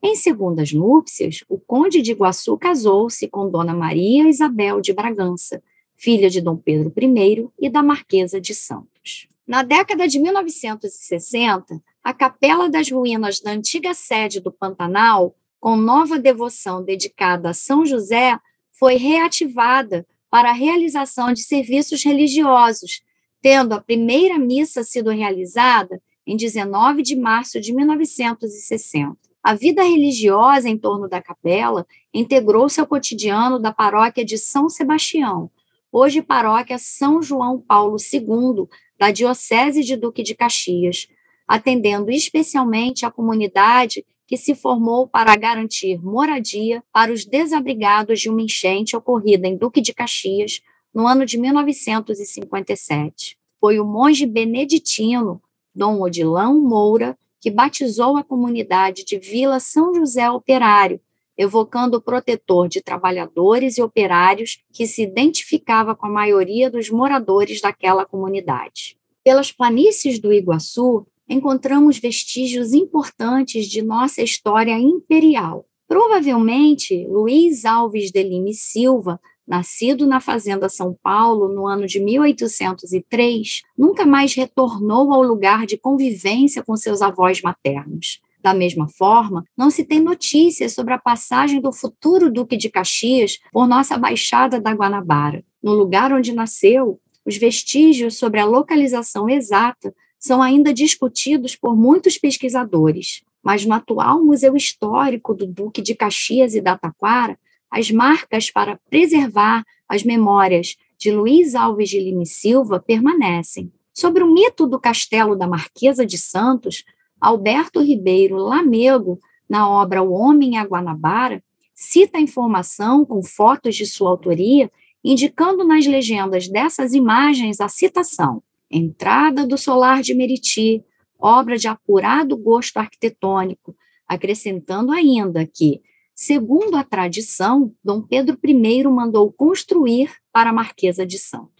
Em 0.02 0.16
segundas 0.16 0.72
núpcias, 0.72 1.44
o 1.50 1.58
conde 1.58 2.00
de 2.00 2.12
Iguaçu 2.12 2.56
casou-se 2.56 3.28
com 3.28 3.50
Dona 3.50 3.74
Maria 3.74 4.26
Isabel 4.26 4.80
de 4.80 4.94
Bragança, 4.94 5.62
filha 6.03 6.28
de 6.28 6.40
Dom 6.40 6.57
Pedro 6.57 6.92
I 7.00 7.48
e 7.61 7.70
da 7.70 7.80
Marquesa 7.80 8.40
de 8.40 8.53
Santos. 8.55 9.28
Na 9.46 9.62
década 9.62 10.09
de 10.09 10.18
1960, 10.18 11.80
a 12.03 12.12
Capela 12.12 12.68
das 12.68 12.90
Ruínas 12.90 13.38
da 13.38 13.53
antiga 13.53 13.94
sede 13.94 14.40
do 14.40 14.50
Pantanal, 14.50 15.36
com 15.61 15.76
nova 15.76 16.18
devoção 16.18 16.82
dedicada 16.82 17.50
a 17.50 17.55
São 17.55 17.86
José, 17.86 18.36
foi 18.72 18.96
reativada 18.96 20.05
para 20.28 20.50
a 20.50 20.55
realização 20.55 21.32
de 21.32 21.44
serviços 21.44 22.03
religiosos, 22.03 23.03
tendo 23.40 23.72
a 23.72 23.80
primeira 23.80 24.36
missa 24.40 24.82
sido 24.82 25.11
realizada 25.11 26.03
em 26.26 26.36
19 26.36 27.03
de 27.03 27.14
março 27.14 27.61
de 27.61 27.72
1960. 27.72 29.16
A 29.40 29.55
vida 29.55 29.84
religiosa 29.84 30.68
em 30.68 30.76
torno 30.76 31.09
da 31.09 31.22
capela 31.22 31.86
integrou-se 32.12 32.80
ao 32.80 32.86
cotidiano 32.88 33.61
da 33.61 33.72
paróquia 33.72 34.24
de 34.24 34.38
São 34.38 34.68
Sebastião, 34.68 35.50
hoje 35.93 36.22
paróquia 36.22 36.78
São 36.78 37.22
João 37.22 37.61
Paulo 37.61 37.97
II, 38.12 38.66
da 38.99 39.11
Diocese 39.11 39.82
de 39.82 39.95
Duque 39.95 40.22
de 40.22 40.34
Caxias, 40.34 41.07
atendendo 41.47 42.11
especialmente 42.11 43.05
a 43.05 43.11
comunidade 43.11 44.07
que 44.26 44.38
se 44.38 44.55
formou 44.55 45.07
para 45.07 45.36
garantir 45.36 46.03
moradia 46.03 46.82
para 46.90 47.12
os 47.12 47.26
desabrigados 47.26 48.20
de 48.20 48.30
uma 48.30 48.40
enchente 48.40 48.97
ocorrida 48.97 49.47
em 49.47 49.57
Duque 49.57 49.82
de 49.82 49.93
Caxias 49.93 50.62
no 50.95 51.07
ano 51.07 51.26
de 51.26 51.36
1957. 51.38 53.36
Foi 53.61 53.78
o 53.78 53.84
monge 53.84 54.24
beneditino 54.24 55.43
Dom 55.74 56.01
Odilão 56.01 56.59
Moura 56.61 57.18
que 57.40 57.51
batizou 57.51 58.16
a 58.16 58.22
comunidade 58.22 59.05
de 59.05 59.18
Vila 59.18 59.59
São 59.59 59.93
José 59.95 60.30
Operário, 60.30 61.01
evocando 61.43 61.97
o 61.97 62.01
protetor 62.01 62.68
de 62.68 62.80
trabalhadores 62.80 63.76
e 63.76 63.82
operários 63.82 64.62
que 64.72 64.86
se 64.86 65.03
identificava 65.03 65.95
com 65.95 66.07
a 66.07 66.11
maioria 66.11 66.70
dos 66.70 66.88
moradores 66.90 67.61
daquela 67.61 68.07
comunidade. 68.07 68.97
Pelas 69.24 69.53
planícies 69.53 70.18
do 70.18 70.32
Iguaçu, 70.32 71.07
encontramos 71.28 71.99
vestígios 71.99 72.72
importantes 72.72 73.66
de 73.66 73.82
nossa 73.82 74.22
história 74.22 74.78
imperial. 74.78 75.66
Provavelmente, 75.86 77.07
Luiz 77.07 77.64
Alves 77.64 78.11
de 78.11 78.22
Lima 78.22 78.51
e 78.51 78.55
Silva 78.55 79.20
nascido 79.47 80.07
na 80.07 80.20
Fazenda 80.20 80.68
São 80.68 80.97
Paulo 81.03 81.53
no 81.53 81.66
ano 81.66 81.86
de 81.86 82.01
1803, 82.01 83.62
nunca 83.76 84.07
mais 84.07 84.34
retornou 84.34 85.12
ao 85.12 85.22
lugar 85.22 85.66
de 85.66 85.76
convivência 85.76 86.62
com 86.62 86.76
seus 86.76 87.03
avós 87.03 87.43
maternos. 87.43 88.20
Da 88.43 88.53
mesma 88.53 88.88
forma, 88.88 89.45
não 89.57 89.70
se 89.70 89.84
tem 89.84 90.01
notícias 90.01 90.74
sobre 90.74 90.93
a 90.93 90.99
passagem 90.99 91.61
do 91.61 91.72
futuro 91.72 92.30
Duque 92.30 92.57
de 92.57 92.68
Caxias 92.68 93.38
por 93.53 93.68
nossa 93.68 93.97
Baixada 93.97 94.61
da 94.61 94.72
Guanabara. 94.72 95.45
No 95.62 95.72
lugar 95.72 96.12
onde 96.12 96.32
nasceu, 96.32 97.01
os 97.24 97.36
vestígios 97.36 98.18
sobre 98.18 98.40
a 98.40 98.45
localização 98.45 99.30
exata 99.30 99.95
são 100.18 100.43
ainda 100.43 100.74
discutidos 100.74 101.55
por 101.55 101.76
muitos 101.76 102.18
pesquisadores, 102.18 103.22
mas 103.43 103.64
no 103.64 103.74
atual 103.74 104.24
Museu 104.24 104.57
Histórico 104.57 105.34
do 105.34 105.47
Duque 105.47 105.80
de 105.80 105.95
Caxias 105.95 106.57
e 106.57 106.61
da 106.61 106.76
Taquara, 106.76 107.38
as 107.70 107.93
marcas 107.93 108.51
para 108.51 108.78
preservar 108.90 109.64
as 109.88 110.03
memórias 110.03 110.76
de 110.99 111.12
Luiz 111.12 111.55
Alves 111.55 111.88
de 111.88 112.01
Lima 112.01 112.24
e 112.24 112.26
Silva 112.26 112.80
permanecem. 112.80 113.72
Sobre 113.95 114.22
o 114.22 114.32
mito 114.32 114.66
do 114.66 114.80
castelo 114.80 115.36
da 115.36 115.47
Marquesa 115.47 116.05
de 116.05 116.18
Santos, 116.18 116.84
Alberto 117.22 117.80
Ribeiro 117.80 118.34
Lamego, 118.34 119.20
na 119.48 119.70
obra 119.70 120.02
O 120.02 120.10
Homem 120.10 120.58
a 120.58 120.64
Guanabara, 120.64 121.40
cita 121.72 122.18
a 122.18 122.20
informação 122.20 123.04
com 123.04 123.22
fotos 123.22 123.76
de 123.76 123.86
sua 123.86 124.10
autoria, 124.10 124.68
indicando 125.04 125.62
nas 125.62 125.86
legendas 125.86 126.48
dessas 126.48 126.94
imagens 126.94 127.60
a 127.60 127.68
citação: 127.68 128.42
Entrada 128.68 129.46
do 129.46 129.56
solar 129.56 130.02
de 130.02 130.14
Meriti, 130.14 130.84
obra 131.16 131.56
de 131.56 131.68
apurado 131.68 132.36
gosto 132.36 132.78
arquitetônico, 132.78 133.76
acrescentando 134.08 134.90
ainda 134.90 135.46
que 135.46 135.80
Segundo 136.14 136.76
a 136.76 136.84
tradição, 136.84 137.74
Dom 137.82 138.02
Pedro 138.02 138.38
I 138.44 138.84
mandou 138.84 139.32
construir 139.32 140.12
para 140.30 140.50
a 140.50 140.52
Marquesa 140.52 141.06
de 141.06 141.18
Santos. 141.18 141.51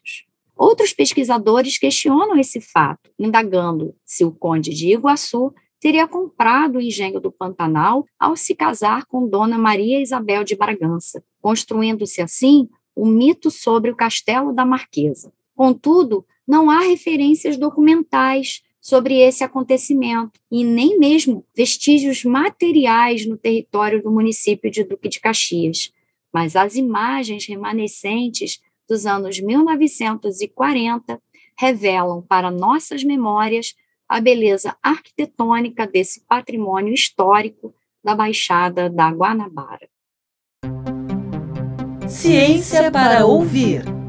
Outros 0.63 0.93
pesquisadores 0.93 1.77
questionam 1.77 2.39
esse 2.39 2.61
fato, 2.61 3.11
indagando 3.19 3.97
se 4.07 4.25
o 4.25 4.31
conde 4.31 4.71
de 4.71 4.93
Iguaçu 4.93 5.53
teria 5.81 6.07
comprado 6.07 6.77
o 6.77 6.81
engenho 6.81 7.19
do 7.19 7.33
Pantanal 7.33 8.07
ao 8.17 8.37
se 8.37 8.55
casar 8.55 9.05
com 9.07 9.27
Dona 9.27 9.59
Maria 9.59 10.01
Isabel 10.01 10.45
de 10.45 10.55
Bragança, 10.55 11.21
construindo-se 11.41 12.23
assim 12.23 12.69
o 12.95 13.05
mito 13.05 13.51
sobre 13.51 13.91
o 13.91 13.97
castelo 13.97 14.53
da 14.53 14.65
Marquesa. 14.65 15.33
Contudo, 15.53 16.25
não 16.47 16.71
há 16.71 16.79
referências 16.83 17.57
documentais 17.57 18.63
sobre 18.81 19.19
esse 19.19 19.43
acontecimento 19.43 20.39
e 20.49 20.63
nem 20.63 20.97
mesmo 20.97 21.45
vestígios 21.57 22.23
materiais 22.23 23.27
no 23.27 23.37
território 23.37 24.01
do 24.01 24.13
município 24.13 24.71
de 24.71 24.85
Duque 24.85 25.09
de 25.09 25.19
Caxias, 25.19 25.93
mas 26.33 26.55
as 26.55 26.77
imagens 26.77 27.47
remanescentes 27.49 28.61
dos 28.89 29.07
anos 29.07 29.41
1940 29.41 31.21
revelam 31.59 32.23
para 32.23 32.51
nossas 32.51 33.05
memórias 33.05 33.75
a 34.09 34.21
beleza 34.21 34.77
arquitetônica 34.83 35.87
desse 35.87 36.21
patrimônio 36.27 36.93
histórico 36.93 37.75
da 38.05 38.15
Baixada 38.15 38.91
da 38.91 39.11
Guanabara. 39.11 39.89
Ciência 42.09 42.91
para 42.91 43.25
ouvir. 43.25 44.02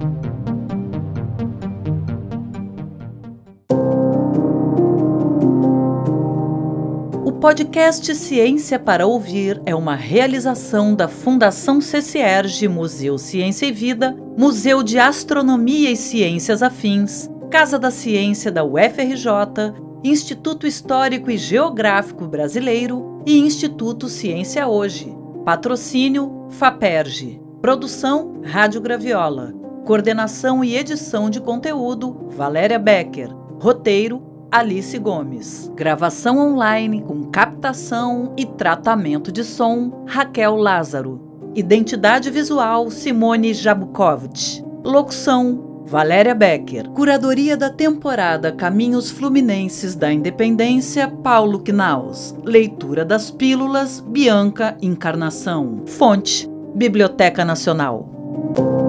Podcast 7.44 8.16
Ciência 8.16 8.80
para 8.80 9.06
Ouvir 9.06 9.62
é 9.66 9.76
uma 9.76 9.96
realização 9.96 10.96
da 10.96 11.10
Fundação 11.10 11.82
CCERG 11.82 12.70
Museu 12.70 13.18
Ciência 13.18 13.66
e 13.66 13.72
Vida, 13.74 14.16
Museu 14.38 14.82
de 14.82 14.98
Astronomia 14.98 15.92
e 15.92 15.98
Ciências 15.98 16.64
Afins, 16.64 17.30
Casa 17.52 17.78
da 17.78 17.92
Ciência 17.92 18.50
da 18.50 18.64
UFRJ, 18.64 19.74
Instituto 20.06 20.66
Histórico 20.66 21.30
e 21.30 21.38
Geográfico 21.38 22.26
Brasileiro 22.30 23.22
e 23.26 23.38
Instituto 23.40 24.08
Ciência 24.08 24.66
Hoje. 24.66 25.14
Patrocínio 25.44 26.48
FAPERJ. 26.52 27.42
Produção 27.62 28.42
Rádio 28.46 28.80
Graviola. 28.80 29.54
Coordenação 29.86 30.64
e 30.64 30.78
edição 30.78 31.30
de 31.30 31.42
conteúdo 31.42 32.30
Valéria 32.30 32.80
Becker. 32.80 33.36
Roteiro 33.60 34.33
Alice 34.54 34.96
Gomes. 35.00 35.72
Gravação 35.76 36.38
online 36.38 37.02
com 37.02 37.24
captação 37.24 38.36
e 38.38 38.46
tratamento 38.46 39.32
de 39.32 39.44
som 39.44 40.06
Raquel 40.06 40.56
Lázaro. 40.56 41.50
Identidade 41.56 42.30
visual 42.30 42.92
Simone 42.92 43.52
Jabukovic. 43.52 44.64
Locução 44.84 45.82
Valéria 45.88 46.36
Becker. 46.36 46.88
Curadoria 46.90 47.58
da 47.58 47.72
temporada 47.72 48.52
Caminhos 48.52 49.10
Fluminenses 49.10 49.96
da 49.96 50.14
Independência 50.14 51.08
Paulo 51.08 51.58
Knaus. 51.58 52.36
Leitura 52.44 53.04
das 53.04 53.32
pílulas 53.32 54.02
Bianca 54.02 54.78
Encarnação. 54.84 55.82
Fonte 55.88 56.48
Biblioteca 56.76 57.44
Nacional. 57.44 58.83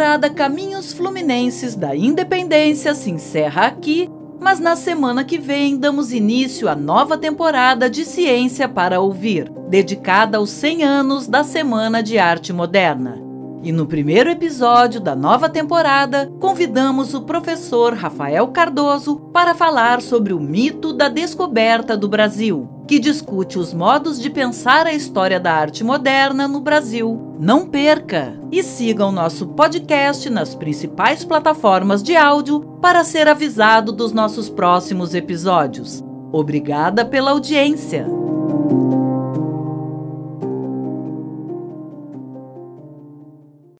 Temporada 0.00 0.30
Caminhos 0.30 0.94
Fluminenses 0.94 1.76
da 1.76 1.94
Independência 1.94 2.94
se 2.94 3.10
encerra 3.10 3.66
aqui, 3.66 4.08
mas 4.40 4.58
na 4.58 4.74
semana 4.74 5.24
que 5.24 5.36
vem 5.36 5.76
damos 5.76 6.10
início 6.10 6.70
à 6.70 6.74
nova 6.74 7.18
temporada 7.18 7.90
de 7.90 8.06
Ciência 8.06 8.66
para 8.66 8.98
Ouvir, 8.98 9.52
dedicada 9.68 10.38
aos 10.38 10.48
100 10.48 10.84
anos 10.84 11.28
da 11.28 11.44
Semana 11.44 12.02
de 12.02 12.18
Arte 12.18 12.50
Moderna. 12.50 13.20
E 13.62 13.70
no 13.70 13.84
primeiro 13.84 14.30
episódio 14.30 15.02
da 15.02 15.14
nova 15.14 15.50
temporada, 15.50 16.32
convidamos 16.40 17.12
o 17.12 17.20
professor 17.20 17.92
Rafael 17.92 18.48
Cardoso 18.48 19.16
para 19.34 19.54
falar 19.54 20.00
sobre 20.00 20.32
o 20.32 20.40
mito 20.40 20.94
da 20.94 21.10
descoberta 21.10 21.94
do 21.94 22.08
Brasil, 22.08 22.66
que 22.90 22.98
discute 22.98 23.56
os 23.56 23.72
modos 23.72 24.20
de 24.20 24.28
pensar 24.28 24.84
a 24.84 24.92
história 24.92 25.38
da 25.38 25.52
arte 25.52 25.84
moderna 25.84 26.48
no 26.48 26.58
Brasil 26.58 27.36
não 27.38 27.64
perca! 27.64 28.36
E 28.50 28.64
siga 28.64 29.06
o 29.06 29.12
nosso 29.12 29.46
podcast 29.46 30.28
nas 30.28 30.56
principais 30.56 31.24
plataformas 31.24 32.02
de 32.02 32.16
áudio 32.16 32.62
para 32.82 33.04
ser 33.04 33.28
avisado 33.28 33.92
dos 33.92 34.12
nossos 34.12 34.50
próximos 34.50 35.14
episódios. 35.14 36.02
Obrigada 36.32 37.04
pela 37.04 37.30
audiência! 37.30 38.08